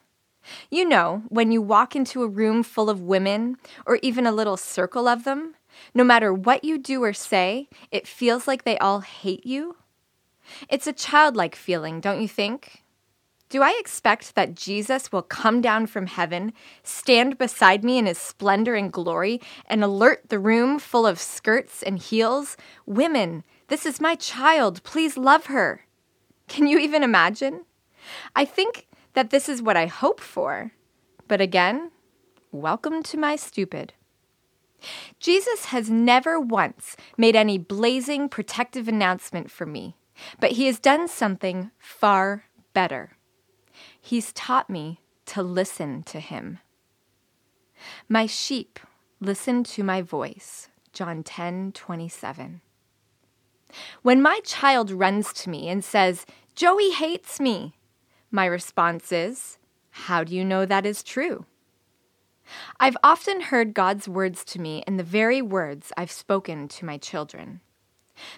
You 0.70 0.86
know, 0.88 1.24
when 1.28 1.52
you 1.52 1.62
walk 1.62 1.96
into 1.96 2.24
a 2.24 2.28
room 2.28 2.64
full 2.64 2.90
of 2.90 3.02
women, 3.02 3.58
or 3.86 4.00
even 4.02 4.26
a 4.26 4.32
little 4.32 4.58
circle 4.58 5.08
of 5.08 5.24
them, 5.24 5.56
no 5.94 6.04
matter 6.04 6.34
what 6.34 6.64
you 6.64 6.78
do 6.78 7.04
or 7.04 7.14
say, 7.14 7.70
it 7.92 8.08
feels 8.08 8.48
like 8.48 8.64
they 8.64 8.78
all 8.78 9.02
hate 9.02 9.46
you. 9.46 9.78
It's 10.70 10.88
a 10.88 10.94
childlike 10.94 11.56
feeling, 11.56 12.00
don't 12.00 12.22
you 12.22 12.28
think? 12.28 12.84
Do 13.50 13.62
I 13.62 13.78
expect 13.80 14.36
that 14.36 14.56
Jesus 14.56 15.12
will 15.12 15.22
come 15.22 15.60
down 15.60 15.86
from 15.88 16.08
heaven, 16.08 16.54
stand 16.84 17.38
beside 17.38 17.84
me 17.84 17.98
in 17.98 18.06
his 18.06 18.18
splendor 18.18 18.76
and 18.76 18.94
glory, 18.94 19.42
and 19.66 19.84
alert 19.84 20.30
the 20.30 20.40
room 20.40 20.80
full 20.80 21.06
of 21.06 21.20
skirts 21.20 21.84
and 21.84 22.00
heels? 22.00 22.56
Women, 22.86 23.44
this 23.68 23.86
is 23.86 24.00
my 24.00 24.16
child. 24.16 24.82
Please 24.84 25.18
love 25.18 25.48
her. 25.48 25.82
Can 26.48 26.66
you 26.66 26.80
even 26.80 27.04
imagine? 27.04 27.66
I 28.36 28.46
think 28.46 28.88
that 29.16 29.32
this 29.32 29.50
is 29.50 29.62
what 29.62 29.76
I 29.76 29.88
hope 29.88 30.22
for. 30.22 30.72
But 31.28 31.42
again, 31.42 31.92
welcome 32.54 33.04
to 33.04 33.18
my 33.18 33.36
stupid. 33.36 33.94
Jesus 35.20 35.66
has 35.66 35.90
never 35.90 36.40
once 36.40 36.96
made 37.18 37.36
any 37.36 37.58
blazing 37.58 38.30
protective 38.30 38.88
announcement 38.88 39.52
for 39.52 39.66
me. 39.66 39.96
But 40.40 40.52
he 40.52 40.66
has 40.68 40.80
done 40.80 41.08
something 41.08 41.72
far 41.78 42.46
better. 42.74 43.18
He's 44.00 44.34
taught 44.34 44.70
me 44.70 45.02
to 45.28 45.42
listen 45.44 46.04
to 46.04 46.20
him. 46.20 46.60
My 48.08 48.26
sheep 48.26 48.80
listen 49.20 49.64
to 49.64 49.84
my 49.84 50.02
voice. 50.02 50.70
John 50.94 51.24
10 51.24 51.72
27. 51.72 52.62
When 54.02 54.22
my 54.22 54.42
child 54.44 54.92
runs 54.92 55.32
to 55.34 55.50
me 55.50 55.70
and 55.70 55.84
says, 55.84 56.26
Joey 56.56 56.92
hates 56.92 57.40
me, 57.40 57.74
my 58.30 58.46
response 58.46 59.12
is, 59.12 59.58
How 59.92 60.24
do 60.24 60.36
you 60.36 60.44
know 60.44 60.66
that 60.66 60.86
is 60.86 61.04
true? 61.04 61.46
I've 62.80 62.98
often 63.04 63.42
heard 63.42 63.74
God's 63.74 64.08
words 64.08 64.44
to 64.46 64.60
me 64.60 64.84
in 64.88 64.98
the 64.98 65.04
very 65.04 65.42
words 65.42 65.92
I've 65.98 66.12
spoken 66.12 66.68
to 66.70 66.86
my 66.86 66.98
children. 66.98 67.62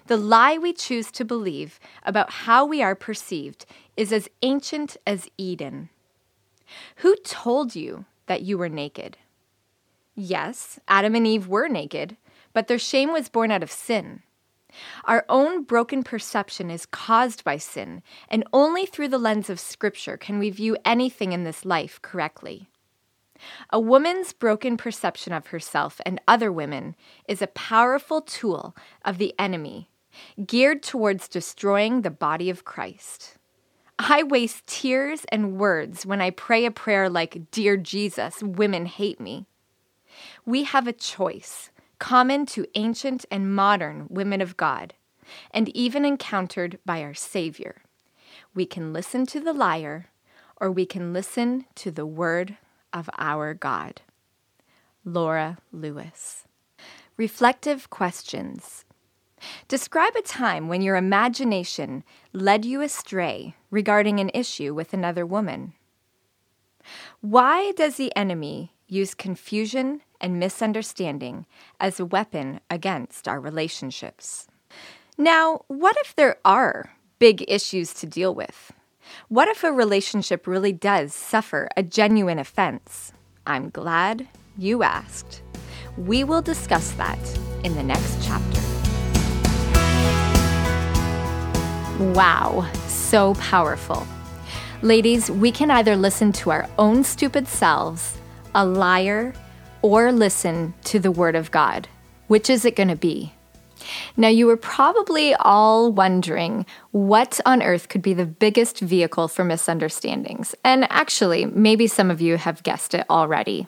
The 0.06 0.16
lie 0.16 0.58
we 0.58 0.72
choose 0.72 1.10
to 1.12 1.24
believe 1.24 1.78
about 2.04 2.30
how 2.30 2.64
we 2.64 2.82
are 2.82 2.94
perceived 2.94 3.66
is 3.96 4.12
as 4.12 4.28
ancient 4.42 4.96
as 5.06 5.28
Eden. 5.36 5.90
Who 6.96 7.16
told 7.24 7.74
you 7.74 8.04
that 8.26 8.42
you 8.42 8.56
were 8.56 8.68
naked? 8.68 9.18
Yes, 10.14 10.78
Adam 10.88 11.14
and 11.14 11.26
Eve 11.26 11.48
were 11.48 11.68
naked, 11.68 12.16
but 12.52 12.68
their 12.68 12.78
shame 12.78 13.12
was 13.12 13.28
born 13.28 13.50
out 13.50 13.62
of 13.62 13.70
sin. 13.70 14.22
Our 15.04 15.24
own 15.28 15.62
broken 15.62 16.02
perception 16.02 16.70
is 16.70 16.86
caused 16.86 17.44
by 17.44 17.58
sin, 17.58 18.02
and 18.28 18.44
only 18.52 18.86
through 18.86 19.08
the 19.08 19.18
lens 19.18 19.50
of 19.50 19.60
Scripture 19.60 20.16
can 20.16 20.38
we 20.38 20.50
view 20.50 20.76
anything 20.84 21.32
in 21.32 21.44
this 21.44 21.64
life 21.64 22.00
correctly. 22.02 22.68
A 23.70 23.80
woman's 23.80 24.32
broken 24.32 24.76
perception 24.76 25.32
of 25.32 25.48
herself 25.48 26.00
and 26.06 26.20
other 26.26 26.52
women 26.52 26.96
is 27.26 27.42
a 27.42 27.48
powerful 27.48 28.20
tool 28.20 28.76
of 29.04 29.18
the 29.18 29.34
enemy, 29.38 29.90
geared 30.46 30.82
towards 30.82 31.28
destroying 31.28 32.02
the 32.02 32.10
body 32.10 32.50
of 32.50 32.64
Christ. 32.64 33.36
I 33.98 34.22
waste 34.22 34.66
tears 34.66 35.24
and 35.30 35.58
words 35.58 36.04
when 36.04 36.20
I 36.20 36.30
pray 36.30 36.64
a 36.64 36.70
prayer 36.70 37.08
like, 37.08 37.50
Dear 37.50 37.76
Jesus, 37.76 38.42
women 38.42 38.86
hate 38.86 39.20
me. 39.20 39.46
We 40.44 40.64
have 40.64 40.86
a 40.86 40.92
choice, 40.92 41.70
common 41.98 42.46
to 42.46 42.66
ancient 42.74 43.24
and 43.30 43.54
modern 43.54 44.06
women 44.10 44.40
of 44.40 44.56
God, 44.56 44.94
and 45.52 45.68
even 45.76 46.04
encountered 46.04 46.78
by 46.84 47.02
our 47.02 47.14
Savior. 47.14 47.82
We 48.54 48.66
can 48.66 48.92
listen 48.92 49.26
to 49.26 49.40
the 49.40 49.52
liar, 49.52 50.10
or 50.56 50.70
we 50.70 50.86
can 50.86 51.12
listen 51.12 51.66
to 51.76 51.90
the 51.90 52.06
word 52.06 52.56
of 52.94 53.10
our 53.18 53.52
God. 53.52 54.00
Laura 55.04 55.58
Lewis. 55.72 56.44
Reflective 57.16 57.90
questions. 57.90 58.84
Describe 59.68 60.14
a 60.16 60.22
time 60.22 60.68
when 60.68 60.80
your 60.80 60.96
imagination 60.96 62.04
led 62.32 62.64
you 62.64 62.80
astray 62.80 63.54
regarding 63.70 64.20
an 64.20 64.30
issue 64.32 64.72
with 64.72 64.94
another 64.94 65.26
woman. 65.26 65.74
Why 67.20 67.72
does 67.72 67.96
the 67.96 68.14
enemy 68.16 68.72
use 68.86 69.14
confusion 69.14 70.00
and 70.20 70.38
misunderstanding 70.38 71.46
as 71.80 71.98
a 71.98 72.06
weapon 72.06 72.60
against 72.70 73.28
our 73.28 73.40
relationships? 73.40 74.46
Now, 75.18 75.64
what 75.68 75.96
if 75.98 76.14
there 76.14 76.38
are 76.44 76.92
big 77.18 77.44
issues 77.48 77.94
to 77.94 78.06
deal 78.06 78.34
with? 78.34 78.72
What 79.28 79.48
if 79.48 79.64
a 79.64 79.72
relationship 79.72 80.46
really 80.46 80.72
does 80.72 81.14
suffer 81.14 81.68
a 81.76 81.82
genuine 81.82 82.38
offense? 82.38 83.12
I'm 83.46 83.70
glad 83.70 84.28
you 84.56 84.82
asked. 84.82 85.42
We 85.96 86.24
will 86.24 86.42
discuss 86.42 86.90
that 86.92 87.18
in 87.62 87.74
the 87.74 87.82
next 87.82 88.24
chapter. 88.24 88.60
Wow, 92.12 92.68
so 92.88 93.34
powerful. 93.34 94.06
Ladies, 94.82 95.30
we 95.30 95.52
can 95.52 95.70
either 95.70 95.96
listen 95.96 96.32
to 96.32 96.50
our 96.50 96.68
own 96.78 97.04
stupid 97.04 97.46
selves, 97.46 98.18
a 98.54 98.66
liar, 98.66 99.32
or 99.82 100.12
listen 100.12 100.74
to 100.84 100.98
the 100.98 101.10
Word 101.10 101.36
of 101.36 101.50
God. 101.50 101.88
Which 102.26 102.50
is 102.50 102.64
it 102.64 102.74
going 102.76 102.88
to 102.88 102.96
be? 102.96 103.32
Now, 104.16 104.28
you 104.28 104.46
were 104.46 104.56
probably 104.56 105.34
all 105.34 105.92
wondering 105.92 106.66
what 106.92 107.40
on 107.44 107.62
earth 107.62 107.88
could 107.88 108.02
be 108.02 108.14
the 108.14 108.26
biggest 108.26 108.80
vehicle 108.80 109.28
for 109.28 109.44
misunderstandings. 109.44 110.54
And 110.64 110.90
actually, 110.90 111.46
maybe 111.46 111.86
some 111.86 112.10
of 112.10 112.20
you 112.20 112.36
have 112.36 112.62
guessed 112.62 112.94
it 112.94 113.04
already. 113.10 113.66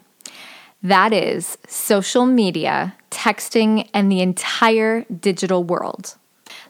That 0.83 1.13
is 1.13 1.59
social 1.67 2.27
media, 2.27 2.95
texting, 3.11 3.89
and 3.93 4.11
the 4.11 4.21
entire 4.21 5.05
digital 5.05 5.65
world. 5.65 6.17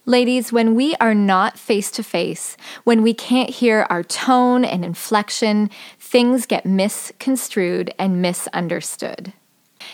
Ladies, 0.07 0.53
when 0.53 0.75
we 0.75 0.95
are 1.01 1.15
not 1.15 1.59
face 1.59 1.91
to 1.91 2.03
face, 2.03 2.57
when 2.85 3.03
we 3.03 3.13
can't 3.13 3.51
hear 3.51 3.87
our 3.91 4.03
tone 4.03 4.65
and 4.65 4.85
inflection, 4.85 5.69
things 5.99 6.47
get 6.47 6.65
misconstrued 6.65 7.93
and 7.99 8.23
misunderstood. 8.23 9.33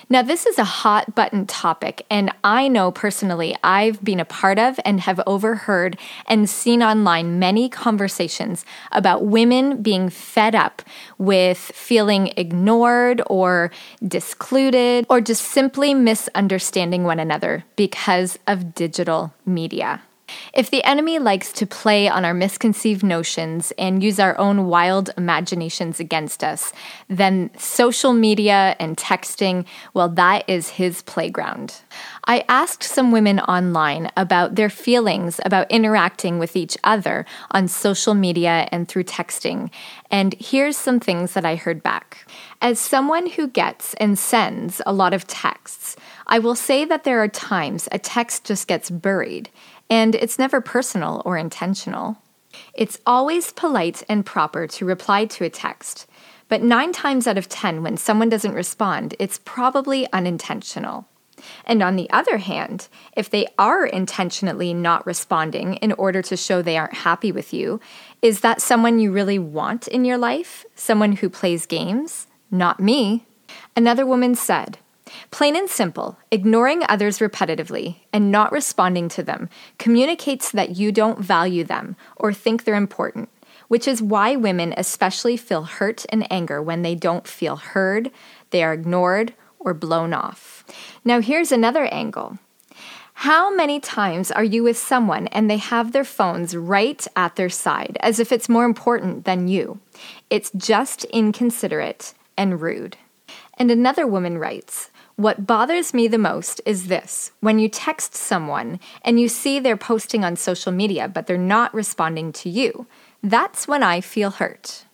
Now, 0.08 0.22
this 0.22 0.46
is 0.46 0.58
a 0.58 0.64
hot 0.64 1.14
button 1.14 1.46
topic, 1.46 2.04
and 2.10 2.30
I 2.42 2.68
know 2.68 2.90
personally 2.90 3.56
I've 3.62 4.02
been 4.04 4.20
a 4.20 4.24
part 4.24 4.58
of 4.58 4.78
and 4.84 5.00
have 5.00 5.20
overheard 5.26 5.96
and 6.26 6.50
seen 6.50 6.82
online 6.82 7.38
many 7.38 7.68
conversations 7.68 8.64
about 8.90 9.24
women 9.24 9.82
being 9.82 10.08
fed 10.08 10.54
up 10.54 10.82
with 11.18 11.58
feeling 11.58 12.32
ignored 12.36 13.22
or 13.26 13.70
discluded 14.06 15.06
or 15.08 15.20
just 15.20 15.42
simply 15.42 15.94
misunderstanding 15.94 17.04
one 17.04 17.20
another 17.20 17.64
because 17.76 18.38
of 18.46 18.74
digital 18.74 19.32
media. 19.46 20.02
If 20.52 20.70
the 20.70 20.84
enemy 20.84 21.18
likes 21.18 21.52
to 21.52 21.66
play 21.66 22.08
on 22.08 22.24
our 22.24 22.34
misconceived 22.34 23.02
notions 23.02 23.72
and 23.78 24.02
use 24.02 24.18
our 24.18 24.38
own 24.38 24.66
wild 24.66 25.10
imaginations 25.16 26.00
against 26.00 26.44
us, 26.44 26.72
then 27.08 27.50
social 27.56 28.12
media 28.12 28.76
and 28.78 28.96
texting, 28.96 29.64
well, 29.94 30.08
that 30.10 30.48
is 30.48 30.70
his 30.70 31.02
playground. 31.02 31.76
I 32.24 32.44
asked 32.48 32.82
some 32.82 33.12
women 33.12 33.40
online 33.40 34.10
about 34.16 34.54
their 34.54 34.70
feelings 34.70 35.40
about 35.44 35.70
interacting 35.70 36.38
with 36.38 36.56
each 36.56 36.76
other 36.84 37.26
on 37.50 37.68
social 37.68 38.14
media 38.14 38.68
and 38.70 38.88
through 38.88 39.04
texting, 39.04 39.70
and 40.10 40.34
here's 40.34 40.76
some 40.76 41.00
things 41.00 41.32
that 41.32 41.44
I 41.44 41.56
heard 41.56 41.82
back. 41.82 42.26
As 42.60 42.78
someone 42.78 43.26
who 43.26 43.48
gets 43.48 43.94
and 43.94 44.18
sends 44.18 44.82
a 44.86 44.92
lot 44.92 45.14
of 45.14 45.26
texts, 45.26 45.96
I 46.26 46.38
will 46.38 46.54
say 46.54 46.84
that 46.84 47.04
there 47.04 47.22
are 47.22 47.28
times 47.28 47.88
a 47.92 47.98
text 47.98 48.44
just 48.44 48.68
gets 48.68 48.90
buried 48.90 49.50
and 49.90 50.14
it's 50.14 50.38
never 50.38 50.60
personal 50.60 51.22
or 51.24 51.36
intentional. 51.36 52.18
It's 52.74 53.00
always 53.06 53.52
polite 53.52 54.02
and 54.08 54.24
proper 54.24 54.66
to 54.66 54.84
reply 54.84 55.24
to 55.26 55.44
a 55.44 55.50
text, 55.50 56.06
but 56.48 56.62
nine 56.62 56.92
times 56.92 57.26
out 57.26 57.38
of 57.38 57.48
ten, 57.48 57.82
when 57.82 57.96
someone 57.96 58.28
doesn't 58.28 58.52
respond, 58.52 59.14
it's 59.18 59.40
probably 59.44 60.10
unintentional. 60.12 61.06
And 61.64 61.82
on 61.82 61.96
the 61.96 62.10
other 62.10 62.38
hand, 62.38 62.88
if 63.16 63.28
they 63.28 63.46
are 63.58 63.84
intentionally 63.84 64.72
not 64.74 65.06
responding 65.06 65.74
in 65.76 65.92
order 65.92 66.22
to 66.22 66.36
show 66.36 66.62
they 66.62 66.76
aren't 66.76 66.94
happy 66.94 67.32
with 67.32 67.52
you, 67.52 67.80
is 68.20 68.40
that 68.40 68.62
someone 68.62 68.98
you 68.98 69.12
really 69.12 69.38
want 69.38 69.88
in 69.88 70.04
your 70.04 70.18
life? 70.18 70.64
Someone 70.74 71.12
who 71.12 71.28
plays 71.28 71.66
games? 71.66 72.26
Not 72.50 72.80
me. 72.80 73.26
Another 73.74 74.06
woman 74.06 74.34
said, 74.34 74.78
Plain 75.30 75.56
and 75.56 75.68
simple, 75.68 76.18
ignoring 76.30 76.82
others 76.88 77.18
repetitively 77.18 77.96
and 78.12 78.30
not 78.30 78.52
responding 78.52 79.08
to 79.10 79.22
them 79.22 79.48
communicates 79.78 80.50
that 80.50 80.76
you 80.76 80.92
don't 80.92 81.18
value 81.18 81.64
them 81.64 81.96
or 82.16 82.32
think 82.32 82.64
they're 82.64 82.74
important, 82.74 83.28
which 83.68 83.88
is 83.88 84.02
why 84.02 84.36
women 84.36 84.74
especially 84.76 85.36
feel 85.36 85.64
hurt 85.64 86.04
and 86.10 86.30
anger 86.30 86.62
when 86.62 86.82
they 86.82 86.94
don't 86.94 87.26
feel 87.26 87.56
heard, 87.56 88.10
they 88.50 88.62
are 88.62 88.72
ignored, 88.72 89.34
or 89.58 89.74
blown 89.74 90.12
off. 90.12 90.64
Now, 91.04 91.20
here's 91.20 91.52
another 91.52 91.86
angle. 91.86 92.38
How 93.14 93.54
many 93.54 93.78
times 93.78 94.30
are 94.32 94.42
you 94.42 94.64
with 94.64 94.76
someone 94.76 95.28
and 95.28 95.48
they 95.48 95.58
have 95.58 95.92
their 95.92 96.04
phones 96.04 96.56
right 96.56 97.06
at 97.14 97.36
their 97.36 97.50
side 97.50 97.96
as 98.00 98.18
if 98.18 98.32
it's 98.32 98.48
more 98.48 98.64
important 98.64 99.24
than 99.24 99.48
you? 99.48 99.78
It's 100.30 100.50
just 100.56 101.04
inconsiderate 101.04 102.14
and 102.36 102.60
rude. 102.60 102.96
And 103.58 103.70
another 103.70 104.06
woman 104.06 104.38
writes, 104.38 104.90
what 105.22 105.46
bothers 105.46 105.94
me 105.94 106.08
the 106.08 106.18
most 106.18 106.60
is 106.66 106.88
this 106.88 107.30
when 107.40 107.58
you 107.58 107.68
text 107.68 108.14
someone 108.14 108.80
and 109.02 109.20
you 109.20 109.28
see 109.28 109.60
they're 109.60 109.76
posting 109.76 110.24
on 110.24 110.34
social 110.34 110.72
media, 110.72 111.06
but 111.08 111.26
they're 111.26 111.38
not 111.38 111.72
responding 111.72 112.32
to 112.32 112.48
you, 112.48 112.86
that's 113.22 113.68
when 113.68 113.82
I 113.82 114.00
feel 114.00 114.30
hurt. 114.30 114.84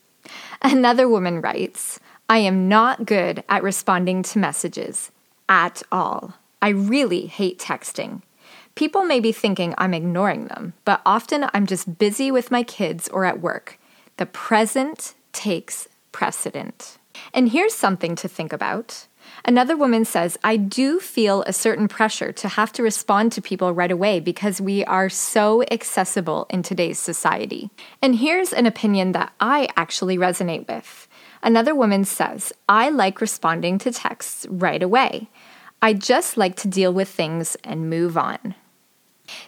Another 0.61 1.09
woman 1.09 1.41
writes, 1.41 1.99
I 2.29 2.39
am 2.39 2.69
not 2.69 3.07
good 3.07 3.43
at 3.49 3.63
responding 3.63 4.23
to 4.25 4.39
messages 4.39 5.11
at 5.49 5.83
all. 5.91 6.35
I 6.61 6.69
really 6.69 7.27
hate 7.27 7.59
texting. 7.59 8.21
People 8.75 9.05
may 9.05 9.21
be 9.21 9.33
thinking 9.33 9.75
I'm 9.79 9.95
ignoring 9.95 10.47
them, 10.49 10.75
but 10.85 11.01
often 11.07 11.47
I'm 11.55 11.67
just 11.67 11.99
busy 11.99 12.31
with 12.31 12.51
my 12.51 12.63
kids 12.63 13.09
or 13.09 13.25
at 13.25 13.41
work. 13.41 13.79
The 14.19 14.27
present 14.27 15.15
takes 15.33 15.89
precedent. 16.13 16.99
And 17.33 17.49
here's 17.49 17.75
something 17.75 18.15
to 18.17 18.29
think 18.29 18.53
about. 18.53 19.08
Another 19.45 19.77
woman 19.77 20.05
says, 20.05 20.39
I 20.43 20.57
do 20.57 21.01
feel 21.01 21.43
a 21.43 21.53
certain 21.53 21.89
pressure 21.89 22.33
to 22.33 22.49
have 22.49 22.73
to 22.73 22.83
respond 22.83 23.33
to 23.33 23.43
people 23.43 23.73
right 23.73 23.91
away 23.91 24.21
because 24.21 24.61
we 24.61 24.85
are 24.85 25.09
so 25.09 25.63
accessible 25.71 26.47
in 26.51 26.63
today's 26.63 26.99
society. 26.99 27.71
And 28.03 28.17
here's 28.17 28.53
an 28.53 28.67
opinion 28.67 29.13
that 29.13 29.33
I 29.41 29.69
actually 29.77 30.19
resonate 30.19 30.69
with. 30.69 31.09
Another 31.43 31.75
woman 31.75 32.05
says, 32.05 32.53
I 32.69 32.91
like 32.91 33.21
responding 33.21 33.79
to 33.79 33.93
texts 33.93 34.47
right 34.51 34.83
away. 34.83 35.29
I 35.81 35.93
just 35.93 36.37
like 36.37 36.57
to 36.57 36.69
deal 36.69 36.93
with 36.93 37.09
things 37.09 37.57
and 37.63 37.89
move 37.89 38.19
on. 38.19 38.57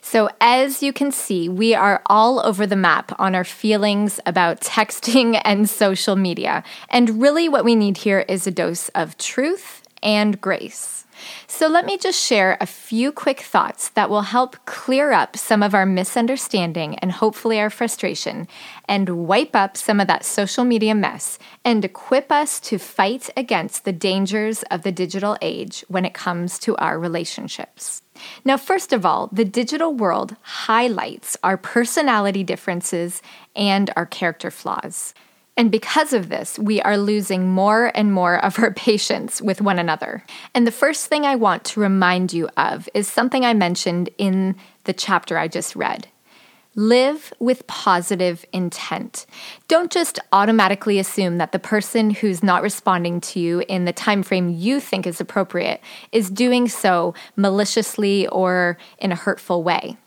So, 0.00 0.28
as 0.40 0.82
you 0.82 0.92
can 0.92 1.10
see, 1.10 1.48
we 1.48 1.74
are 1.74 2.02
all 2.06 2.40
over 2.40 2.66
the 2.66 2.76
map 2.76 3.18
on 3.18 3.34
our 3.34 3.44
feelings 3.44 4.20
about 4.26 4.60
texting 4.60 5.40
and 5.44 5.68
social 5.68 6.16
media. 6.16 6.62
And 6.88 7.20
really, 7.20 7.48
what 7.48 7.64
we 7.64 7.74
need 7.74 7.96
here 7.98 8.20
is 8.28 8.46
a 8.46 8.50
dose 8.50 8.88
of 8.90 9.16
truth 9.16 9.79
and 10.02 10.40
grace. 10.40 11.04
So, 11.46 11.68
let 11.68 11.84
me 11.84 11.98
just 11.98 12.18
share 12.18 12.56
a 12.60 12.66
few 12.66 13.12
quick 13.12 13.40
thoughts 13.40 13.90
that 13.90 14.08
will 14.08 14.22
help 14.22 14.56
clear 14.64 15.12
up 15.12 15.36
some 15.36 15.62
of 15.62 15.74
our 15.74 15.84
misunderstanding 15.84 16.94
and 17.00 17.12
hopefully 17.12 17.60
our 17.60 17.70
frustration, 17.70 18.48
and 18.88 19.26
wipe 19.26 19.54
up 19.54 19.76
some 19.76 20.00
of 20.00 20.06
that 20.06 20.24
social 20.24 20.64
media 20.64 20.94
mess 20.94 21.38
and 21.64 21.84
equip 21.84 22.32
us 22.32 22.60
to 22.60 22.78
fight 22.78 23.28
against 23.36 23.84
the 23.84 23.92
dangers 23.92 24.62
of 24.70 24.82
the 24.82 24.92
digital 24.92 25.36
age 25.42 25.84
when 25.88 26.04
it 26.04 26.14
comes 26.14 26.58
to 26.60 26.76
our 26.76 26.98
relationships. 26.98 28.02
Now, 28.44 28.56
first 28.56 28.92
of 28.92 29.06
all, 29.06 29.28
the 29.32 29.44
digital 29.44 29.94
world 29.94 30.36
highlights 30.42 31.36
our 31.42 31.56
personality 31.56 32.44
differences 32.44 33.22
and 33.54 33.90
our 33.96 34.06
character 34.06 34.50
flaws. 34.50 35.14
And 35.60 35.70
because 35.70 36.14
of 36.14 36.30
this, 36.30 36.58
we 36.58 36.80
are 36.80 36.96
losing 36.96 37.46
more 37.46 37.92
and 37.94 38.14
more 38.14 38.42
of 38.42 38.58
our 38.58 38.72
patience 38.88 39.42
with 39.42 39.60
one 39.60 39.78
another. 39.78 40.24
And 40.54 40.66
the 40.66 40.72
first 40.72 41.08
thing 41.08 41.26
I 41.26 41.36
want 41.36 41.64
to 41.64 41.80
remind 41.80 42.32
you 42.32 42.48
of 42.56 42.88
is 42.94 43.06
something 43.06 43.44
I 43.44 43.52
mentioned 43.52 44.08
in 44.16 44.56
the 44.84 44.94
chapter 44.94 45.36
I 45.36 45.48
just 45.48 45.76
read. 45.76 46.08
Live 46.76 47.34
with 47.40 47.66
positive 47.66 48.42
intent. 48.54 49.26
Don't 49.68 49.92
just 49.92 50.18
automatically 50.32 50.98
assume 50.98 51.36
that 51.36 51.52
the 51.52 51.58
person 51.58 52.08
who's 52.08 52.42
not 52.42 52.62
responding 52.62 53.20
to 53.20 53.38
you 53.38 53.62
in 53.68 53.84
the 53.84 53.92
time 53.92 54.22
frame 54.22 54.48
you 54.48 54.80
think 54.80 55.06
is 55.06 55.20
appropriate 55.20 55.82
is 56.10 56.30
doing 56.30 56.68
so 56.68 57.12
maliciously 57.36 58.26
or 58.28 58.78
in 58.96 59.12
a 59.12 59.16
hurtful 59.16 59.62
way. 59.62 59.98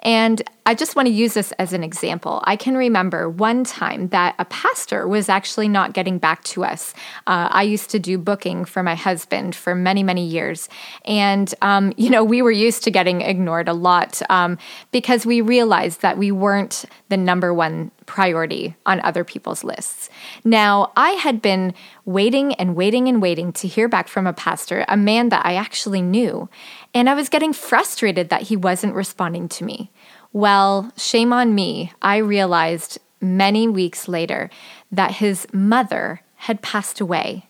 And 0.00 0.42
I 0.68 0.74
just 0.74 0.96
want 0.96 1.06
to 1.06 1.14
use 1.14 1.34
this 1.34 1.52
as 1.52 1.72
an 1.72 1.84
example. 1.84 2.42
I 2.44 2.56
can 2.56 2.76
remember 2.76 3.30
one 3.30 3.62
time 3.62 4.08
that 4.08 4.34
a 4.38 4.44
pastor 4.46 5.06
was 5.06 5.28
actually 5.28 5.68
not 5.68 5.92
getting 5.92 6.18
back 6.18 6.42
to 6.44 6.64
us. 6.64 6.92
Uh, 7.26 7.48
I 7.50 7.62
used 7.62 7.90
to 7.90 8.00
do 8.00 8.18
booking 8.18 8.64
for 8.64 8.82
my 8.82 8.96
husband 8.96 9.54
for 9.54 9.74
many, 9.76 10.02
many 10.02 10.26
years. 10.26 10.68
And, 11.04 11.54
um, 11.62 11.92
you 11.96 12.10
know, 12.10 12.24
we 12.24 12.42
were 12.42 12.50
used 12.50 12.82
to 12.84 12.90
getting 12.90 13.20
ignored 13.20 13.68
a 13.68 13.72
lot 13.72 14.20
um, 14.28 14.58
because 14.90 15.24
we 15.24 15.40
realized 15.40 16.02
that 16.02 16.18
we 16.18 16.32
weren't 16.32 16.84
the 17.08 17.16
number 17.16 17.54
one 17.54 17.92
priority 18.06 18.74
on 18.86 19.00
other 19.00 19.22
people's 19.24 19.62
lists. 19.62 20.08
Now, 20.44 20.92
I 20.96 21.10
had 21.10 21.42
been 21.42 21.74
waiting 22.04 22.54
and 22.54 22.74
waiting 22.74 23.08
and 23.08 23.22
waiting 23.22 23.52
to 23.54 23.68
hear 23.68 23.88
back 23.88 24.08
from 24.08 24.26
a 24.26 24.32
pastor, 24.32 24.84
a 24.88 24.96
man 24.96 25.28
that 25.28 25.44
I 25.46 25.54
actually 25.54 26.02
knew. 26.02 26.48
And 26.94 27.10
I 27.10 27.14
was 27.14 27.28
getting 27.28 27.52
frustrated 27.52 28.30
that 28.30 28.42
he 28.42 28.56
wasn't 28.56 28.94
responding 28.94 29.48
to 29.50 29.64
me. 29.64 29.85
Well, 30.32 30.92
shame 30.96 31.32
on 31.32 31.54
me. 31.54 31.92
I 32.02 32.18
realized 32.18 32.98
many 33.20 33.68
weeks 33.68 34.08
later 34.08 34.50
that 34.92 35.12
his 35.12 35.46
mother 35.52 36.20
had 36.36 36.62
passed 36.62 37.00
away. 37.00 37.46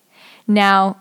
Now, 0.47 0.97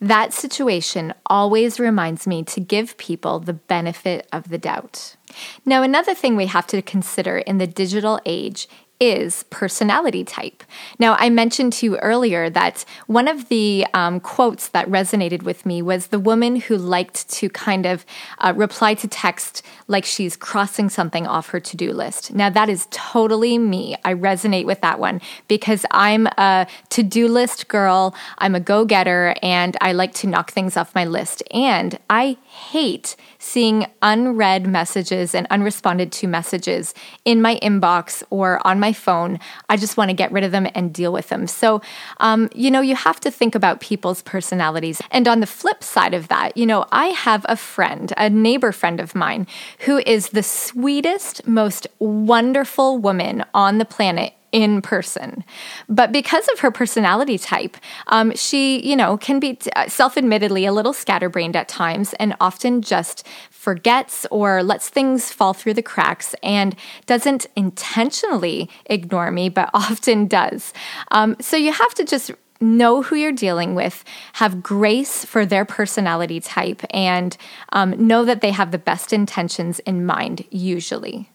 that 0.00 0.32
situation 0.32 1.14
always 1.26 1.78
reminds 1.78 2.26
me 2.26 2.42
to 2.44 2.60
give 2.60 2.96
people 2.98 3.38
the 3.38 3.52
benefit 3.52 4.26
of 4.32 4.48
the 4.48 4.58
doubt. 4.58 5.16
Now, 5.64 5.82
another 5.82 6.14
thing 6.14 6.36
we 6.36 6.46
have 6.46 6.66
to 6.68 6.82
consider 6.82 7.38
in 7.38 7.58
the 7.58 7.66
digital 7.66 8.20
age 8.26 8.68
is 9.02 9.42
personality 9.50 10.22
type. 10.22 10.62
Now, 11.00 11.16
I 11.18 11.28
mentioned 11.28 11.72
to 11.72 11.86
you 11.86 11.98
earlier 11.98 12.48
that 12.50 12.84
one 13.08 13.26
of 13.26 13.48
the 13.48 13.84
um, 13.94 14.20
quotes 14.20 14.68
that 14.68 14.88
resonated 14.88 15.42
with 15.42 15.66
me 15.66 15.82
was 15.82 16.06
the 16.06 16.20
woman 16.20 16.54
who 16.54 16.76
liked 16.76 17.28
to 17.30 17.48
kind 17.50 17.84
of 17.84 18.06
uh, 18.38 18.52
reply 18.54 18.94
to 18.94 19.08
text 19.08 19.62
like 19.88 20.04
she's 20.04 20.36
crossing 20.36 20.88
something 20.88 21.26
off 21.26 21.48
her 21.48 21.58
to 21.58 21.76
do 21.76 21.92
list. 21.92 22.32
Now, 22.32 22.48
that 22.50 22.68
is 22.68 22.86
totally 22.92 23.58
me. 23.58 23.96
I 24.04 24.14
resonate 24.14 24.66
with 24.66 24.80
that 24.82 25.00
one 25.00 25.20
because 25.48 25.84
I'm 25.90 26.28
a 26.38 26.68
to 26.90 27.02
do 27.02 27.26
list 27.26 27.66
girl, 27.66 28.14
I'm 28.38 28.54
a 28.54 28.60
go 28.60 28.84
getter, 28.84 29.34
and 29.42 29.76
I 29.80 29.92
like 29.92 30.14
to 30.14 30.28
knock 30.28 30.52
things 30.52 30.76
off 30.76 30.94
my 30.94 31.06
list. 31.06 31.42
And 31.50 31.98
I 32.08 32.36
hate 32.44 33.16
seeing 33.40 33.86
unread 34.00 34.68
messages 34.68 35.34
and 35.34 35.48
unresponded 35.48 36.12
to 36.12 36.28
messages 36.28 36.94
in 37.24 37.42
my 37.42 37.56
inbox 37.56 38.22
or 38.30 38.64
on 38.64 38.78
my 38.78 38.91
phone. 38.92 39.38
I 39.68 39.76
just 39.76 39.96
want 39.96 40.10
to 40.10 40.14
get 40.14 40.32
rid 40.32 40.44
of 40.44 40.52
them 40.52 40.68
and 40.74 40.92
deal 40.92 41.12
with 41.12 41.28
them. 41.28 41.46
So, 41.46 41.80
um, 42.20 42.48
you 42.54 42.70
know, 42.70 42.80
you 42.80 42.96
have 42.96 43.20
to 43.20 43.30
think 43.30 43.54
about 43.54 43.80
people's 43.80 44.22
personalities. 44.22 45.00
And 45.10 45.26
on 45.28 45.40
the 45.40 45.46
flip 45.46 45.82
side 45.82 46.14
of 46.14 46.28
that, 46.28 46.56
you 46.56 46.66
know, 46.66 46.86
I 46.92 47.06
have 47.06 47.46
a 47.48 47.56
friend, 47.56 48.12
a 48.16 48.28
neighbor 48.30 48.72
friend 48.72 49.00
of 49.00 49.14
mine, 49.14 49.46
who 49.80 49.98
is 49.98 50.30
the 50.30 50.42
sweetest, 50.42 51.46
most 51.46 51.86
wonderful 51.98 52.98
woman 52.98 53.44
on 53.54 53.78
the 53.78 53.84
planet 53.84 54.34
in 54.52 54.82
person. 54.82 55.44
But 55.88 56.12
because 56.12 56.46
of 56.48 56.60
her 56.60 56.70
personality 56.70 57.38
type, 57.38 57.76
um, 58.08 58.34
she, 58.36 58.86
you 58.86 58.94
know, 58.94 59.16
can 59.16 59.40
be 59.40 59.58
uh, 59.74 59.88
self 59.88 60.16
admittedly 60.16 60.66
a 60.66 60.72
little 60.72 60.92
scatterbrained 60.92 61.56
at 61.56 61.68
times 61.68 62.14
and 62.14 62.36
often 62.40 62.82
just 62.82 63.26
forgets 63.50 64.26
or 64.30 64.62
lets 64.62 64.88
things 64.88 65.32
fall 65.32 65.54
through 65.54 65.74
the 65.74 65.82
cracks 65.82 66.34
and 66.42 66.76
doesn't 67.06 67.46
intentionally 67.56 68.68
ignore 68.86 69.30
me, 69.30 69.48
but 69.48 69.70
often 69.74 70.26
does. 70.26 70.72
Um, 71.10 71.36
so 71.40 71.56
you 71.56 71.72
have 71.72 71.94
to 71.94 72.04
just 72.04 72.30
know 72.60 73.02
who 73.02 73.16
you're 73.16 73.32
dealing 73.32 73.74
with, 73.74 74.04
have 74.34 74.62
grace 74.62 75.24
for 75.24 75.44
their 75.44 75.64
personality 75.64 76.40
type, 76.40 76.82
and 76.90 77.36
um, 77.72 77.90
know 78.06 78.24
that 78.24 78.40
they 78.40 78.52
have 78.52 78.70
the 78.70 78.78
best 78.78 79.12
intentions 79.12 79.80
in 79.80 80.06
mind, 80.06 80.44
usually. 80.50 81.31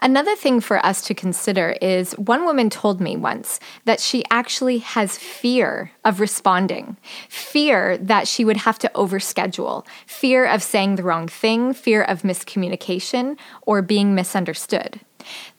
Another 0.00 0.34
thing 0.36 0.60
for 0.60 0.84
us 0.84 1.02
to 1.02 1.14
consider 1.14 1.76
is 1.80 2.12
one 2.12 2.44
woman 2.44 2.70
told 2.70 3.00
me 3.00 3.16
once 3.16 3.60
that 3.84 4.00
she 4.00 4.24
actually 4.30 4.78
has 4.78 5.18
fear 5.18 5.92
of 6.04 6.20
responding, 6.20 6.96
fear 7.28 7.96
that 7.98 8.28
she 8.28 8.44
would 8.44 8.58
have 8.58 8.78
to 8.80 8.90
overschedule, 8.94 9.86
fear 10.06 10.44
of 10.44 10.62
saying 10.62 10.96
the 10.96 11.02
wrong 11.02 11.28
thing, 11.28 11.72
fear 11.72 12.02
of 12.02 12.22
miscommunication, 12.22 13.36
or 13.62 13.82
being 13.82 14.14
misunderstood. 14.14 15.00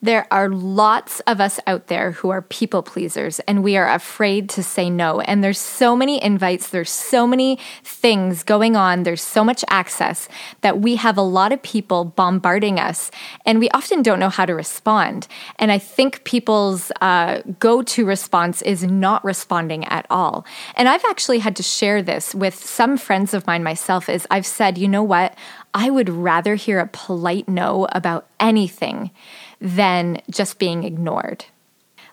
There 0.02 0.28
are 0.32 0.49
lots 0.49 1.19
of 1.21 1.39
us 1.39 1.60
out 1.67 1.88
there 1.88 2.12
who 2.12 2.30
are 2.30 2.41
people 2.41 2.84
pleasers 2.84 3.39
and 3.41 3.63
we 3.63 3.78
are 3.78 3.89
afraid 3.89 4.49
to 4.49 4.63
say 4.63 4.89
no. 4.89 5.21
And 5.21 5.43
there's 5.43 5.60
so 5.60 5.95
many 5.95 6.23
invites, 6.23 6.69
there's 6.69 6.89
so 6.89 7.26
many 7.26 7.60
things 7.84 8.43
going 8.43 8.76
on, 8.76 9.04
there's 9.04 9.21
so 9.21 9.43
much 9.43 9.63
access 9.69 10.28
that 10.62 10.80
we 10.80 10.95
have 10.97 11.17
a 11.17 11.21
lot 11.21 11.52
of 11.52 11.62
people 11.62 12.06
bombarding 12.06 12.80
us 12.80 13.12
and 13.45 13.60
we 13.60 13.69
often 13.69 14.02
don't 14.02 14.19
know 14.19 14.30
how 14.30 14.45
to 14.45 14.54
respond. 14.54 15.28
And 15.58 15.71
I 15.71 15.78
think 15.78 16.23
people's 16.23 16.91
uh, 17.02 17.41
go 17.60 17.82
to 17.84 18.06
response 18.06 18.62
is 18.62 18.84
not 18.84 19.23
responding 19.23 19.86
at 19.86 20.06
all. 20.10 20.45
And 20.76 20.89
I've 20.89 21.06
actually 21.06 21.39
had 21.39 21.56
to 21.58 21.63
share 21.63 22.02
this 22.02 22.36
with 22.36 22.56
some 22.56 22.97
friends 22.97 23.34
of 23.34 23.47
mine 23.47 23.63
myself, 23.63 24.10
is 24.10 24.28
I've 24.30 24.45
said, 24.45 24.78
you 24.78 24.88
know 24.88 25.04
what? 25.04 25.36
I 25.73 25.89
would 25.89 26.09
rather 26.09 26.55
hear 26.55 26.79
a 26.79 26.88
polite 26.88 27.49
no 27.49 27.88
about 27.91 28.27
anything 28.39 29.12
than 29.59 30.21
just 30.29 30.59
being 30.59 30.83
ignored. 30.83 31.45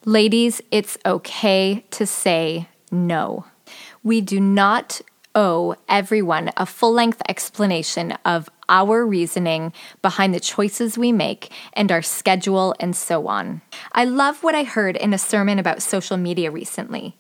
Ladies, 0.05 0.63
it's 0.71 0.97
okay 1.05 1.85
to 1.91 2.07
say 2.07 2.69
no. 2.91 3.45
We 4.03 4.21
do 4.21 4.41
not 4.41 5.03
owe 5.35 5.77
everyone 5.89 6.51
a 6.57 6.67
full 6.67 6.93
length 6.93 7.23
explanation 7.29 8.13
of 8.25 8.49
our 8.69 9.05
reasoning 9.07 9.73
behind 10.01 10.35
the 10.35 10.41
choices 10.41 10.97
we 10.97 11.13
make 11.13 11.53
and 11.73 11.93
our 11.93 12.03
schedule 12.03 12.75
and 12.81 12.97
so 12.97 13.29
on. 13.29 13.61
I 13.93 14.05
love 14.05 14.43
what 14.43 14.55
I 14.55 14.63
heard 14.63 14.97
in 14.97 15.13
a 15.13 15.19
sermon 15.19 15.59
about 15.59 15.83
social 15.83 16.17
media 16.17 16.51
recently. 16.51 17.17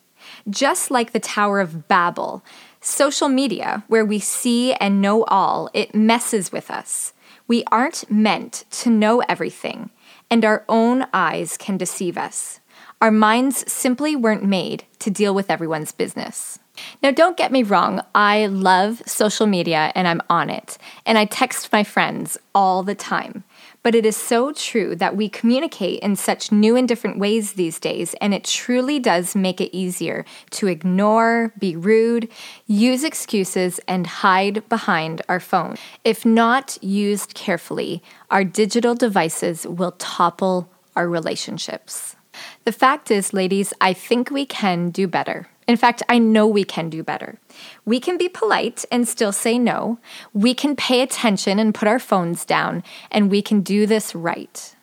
Just 0.48 0.90
like 0.90 1.12
the 1.12 1.20
Tower 1.20 1.60
of 1.60 1.88
Babel, 1.88 2.42
social 2.80 3.28
media, 3.28 3.84
where 3.88 4.04
we 4.04 4.18
see 4.18 4.74
and 4.74 5.00
know 5.00 5.24
all, 5.24 5.70
it 5.74 5.94
messes 5.94 6.50
with 6.52 6.70
us. 6.70 7.12
We 7.46 7.64
aren't 7.70 8.10
meant 8.10 8.64
to 8.70 8.90
know 8.90 9.20
everything 9.28 9.90
and 10.30 10.44
our 10.44 10.64
own 10.68 11.06
eyes 11.12 11.56
can 11.56 11.76
deceive 11.76 12.16
us. 12.16 12.60
Our 13.00 13.10
minds 13.10 13.70
simply 13.70 14.14
weren't 14.14 14.44
made 14.44 14.84
to 15.00 15.10
deal 15.10 15.34
with 15.34 15.50
everyone's 15.50 15.92
business. 15.92 16.58
Now, 17.02 17.10
don't 17.10 17.36
get 17.36 17.52
me 17.52 17.62
wrong, 17.62 18.00
I 18.14 18.46
love 18.46 19.02
social 19.06 19.46
media 19.46 19.92
and 19.94 20.06
I'm 20.06 20.22
on 20.30 20.48
it, 20.48 20.78
and 21.04 21.18
I 21.18 21.24
text 21.24 21.72
my 21.72 21.82
friends 21.82 22.38
all 22.54 22.82
the 22.82 22.94
time. 22.94 23.44
But 23.82 23.94
it 23.94 24.04
is 24.04 24.16
so 24.16 24.52
true 24.52 24.94
that 24.96 25.16
we 25.16 25.30
communicate 25.30 26.00
in 26.00 26.14
such 26.14 26.52
new 26.52 26.76
and 26.76 26.86
different 26.86 27.18
ways 27.18 27.54
these 27.54 27.80
days, 27.80 28.14
and 28.20 28.34
it 28.34 28.44
truly 28.44 28.98
does 28.98 29.34
make 29.34 29.60
it 29.60 29.74
easier 29.74 30.26
to 30.50 30.66
ignore, 30.66 31.52
be 31.58 31.76
rude, 31.76 32.28
use 32.66 33.04
excuses, 33.04 33.80
and 33.88 34.06
hide 34.06 34.68
behind 34.68 35.22
our 35.30 35.40
phone. 35.40 35.76
If 36.04 36.26
not 36.26 36.76
used 36.82 37.32
carefully, 37.34 38.02
our 38.30 38.44
digital 38.44 38.94
devices 38.94 39.66
will 39.66 39.92
topple 39.92 40.68
our 40.94 41.08
relationships. 41.08 42.16
The 42.64 42.72
fact 42.72 43.10
is, 43.10 43.32
ladies, 43.32 43.72
I 43.80 43.94
think 43.94 44.30
we 44.30 44.44
can 44.44 44.90
do 44.90 45.06
better. 45.06 45.48
In 45.68 45.76
fact, 45.76 46.02
I 46.08 46.18
know 46.18 46.46
we 46.46 46.64
can 46.64 46.90
do 46.90 47.02
better. 47.02 47.38
We 47.84 48.00
can 48.00 48.18
be 48.18 48.28
polite 48.28 48.84
and 48.90 49.06
still 49.06 49.30
say 49.30 49.58
no. 49.58 49.98
We 50.32 50.52
can 50.52 50.74
pay 50.74 51.00
attention 51.00 51.58
and 51.58 51.74
put 51.74 51.86
our 51.86 52.00
phones 52.00 52.44
down, 52.44 52.82
and 53.10 53.30
we 53.30 53.40
can 53.40 53.60
do 53.60 53.86
this 53.86 54.14
right. 54.14 54.74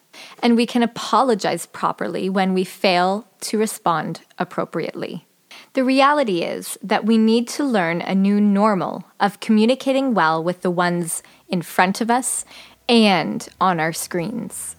And 0.42 0.56
we 0.56 0.66
can 0.66 0.84
apologize 0.84 1.66
properly 1.66 2.30
when 2.30 2.54
we 2.54 2.64
fail 2.64 3.28
to 3.42 3.58
respond 3.58 4.22
appropriately. 4.40 5.26
The 5.74 5.84
reality 5.84 6.42
is 6.42 6.78
that 6.82 7.06
we 7.06 7.18
need 7.18 7.48
to 7.50 7.64
learn 7.64 8.02
a 8.02 8.16
new 8.16 8.40
normal 8.40 9.04
of 9.20 9.40
communicating 9.40 10.14
well 10.14 10.44
with 10.44 10.62
the 10.62 10.72
ones 10.72 11.22
in 11.50 11.62
front 11.62 12.02
of 12.02 12.10
us 12.10 12.46
and 12.88 13.48
on 13.60 13.80
our 13.80 13.94
screens. 13.94 14.77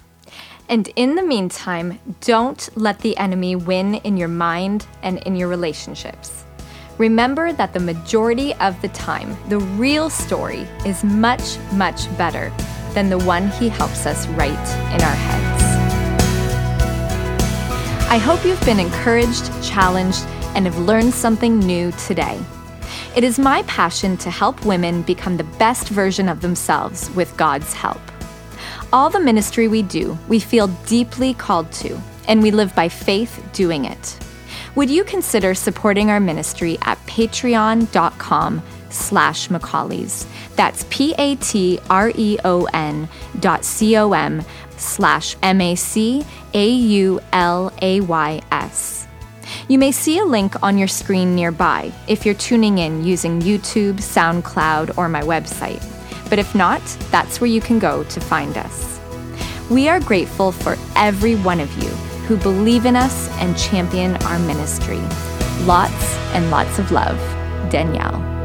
And 0.70 0.88
in 0.96 1.14
the 1.14 1.22
meantime, 1.22 1.98
don't 2.20 2.68
let 2.76 2.98
the 3.00 3.16
enemy 3.16 3.56
win 3.56 3.94
in 3.96 4.18
your 4.18 4.28
mind 4.28 4.86
and 5.02 5.16
in 5.18 5.34
your 5.34 5.48
relationships. 5.48 6.44
Remember 6.98 7.54
that 7.54 7.72
the 7.72 7.80
majority 7.80 8.52
of 8.54 8.80
the 8.82 8.88
time, 8.88 9.34
the 9.48 9.60
real 9.60 10.10
story 10.10 10.66
is 10.84 11.02
much, 11.04 11.56
much 11.72 12.14
better 12.18 12.52
than 12.92 13.08
the 13.08 13.18
one 13.18 13.48
he 13.52 13.70
helps 13.70 14.04
us 14.04 14.26
write 14.28 14.50
in 14.94 15.00
our 15.00 15.14
heads. 15.14 15.62
I 18.10 18.18
hope 18.18 18.44
you've 18.44 18.64
been 18.66 18.80
encouraged, 18.80 19.50
challenged, 19.62 20.24
and 20.54 20.66
have 20.66 20.78
learned 20.78 21.14
something 21.14 21.58
new 21.58 21.92
today. 21.92 22.38
It 23.16 23.24
is 23.24 23.38
my 23.38 23.62
passion 23.62 24.18
to 24.18 24.30
help 24.30 24.66
women 24.66 25.00
become 25.02 25.38
the 25.38 25.44
best 25.44 25.88
version 25.88 26.28
of 26.28 26.42
themselves 26.42 27.10
with 27.12 27.34
God's 27.38 27.72
help. 27.72 28.00
All 28.90 29.10
the 29.10 29.20
ministry 29.20 29.68
we 29.68 29.82
do, 29.82 30.16
we 30.28 30.40
feel 30.40 30.68
deeply 30.86 31.34
called 31.34 31.70
to, 31.72 32.00
and 32.26 32.42
we 32.42 32.50
live 32.50 32.74
by 32.74 32.88
faith 32.88 33.46
doing 33.52 33.84
it. 33.84 34.18
Would 34.76 34.88
you 34.88 35.04
consider 35.04 35.54
supporting 35.54 36.08
our 36.08 36.20
ministry 36.20 36.78
at 36.82 36.96
patreon.com 37.06 38.62
slash 38.88 39.48
Macaulays? 39.48 40.26
That's 40.56 40.86
P-A-T-R-E-O-N 40.88 41.88
dot 43.40 43.64
C-O-M 43.64 44.42
slash 44.78 45.36
M-A-C-A-U-L-A-Y-S. 45.42 46.24
You 49.68 49.78
may 49.78 49.92
see 49.92 50.18
a 50.18 50.24
link 50.24 50.62
on 50.62 50.78
your 50.78 50.88
screen 50.88 51.34
nearby 51.34 51.92
if 52.06 52.24
you're 52.24 52.34
tuning 52.34 52.78
in 52.78 53.04
using 53.04 53.42
YouTube, 53.42 53.96
SoundCloud, 53.96 54.96
or 54.96 55.10
my 55.10 55.20
website. 55.22 55.97
But 56.28 56.38
if 56.38 56.54
not, 56.54 56.82
that's 57.10 57.40
where 57.40 57.50
you 57.50 57.60
can 57.60 57.78
go 57.78 58.04
to 58.04 58.20
find 58.20 58.56
us. 58.56 59.00
We 59.70 59.88
are 59.88 60.00
grateful 60.00 60.52
for 60.52 60.76
every 60.96 61.34
one 61.36 61.60
of 61.60 61.70
you 61.82 61.90
who 62.26 62.36
believe 62.36 62.86
in 62.86 62.96
us 62.96 63.28
and 63.38 63.56
champion 63.56 64.16
our 64.24 64.38
ministry. 64.38 65.00
Lots 65.64 66.16
and 66.34 66.50
lots 66.50 66.78
of 66.78 66.92
love, 66.92 67.18
Danielle. 67.70 68.37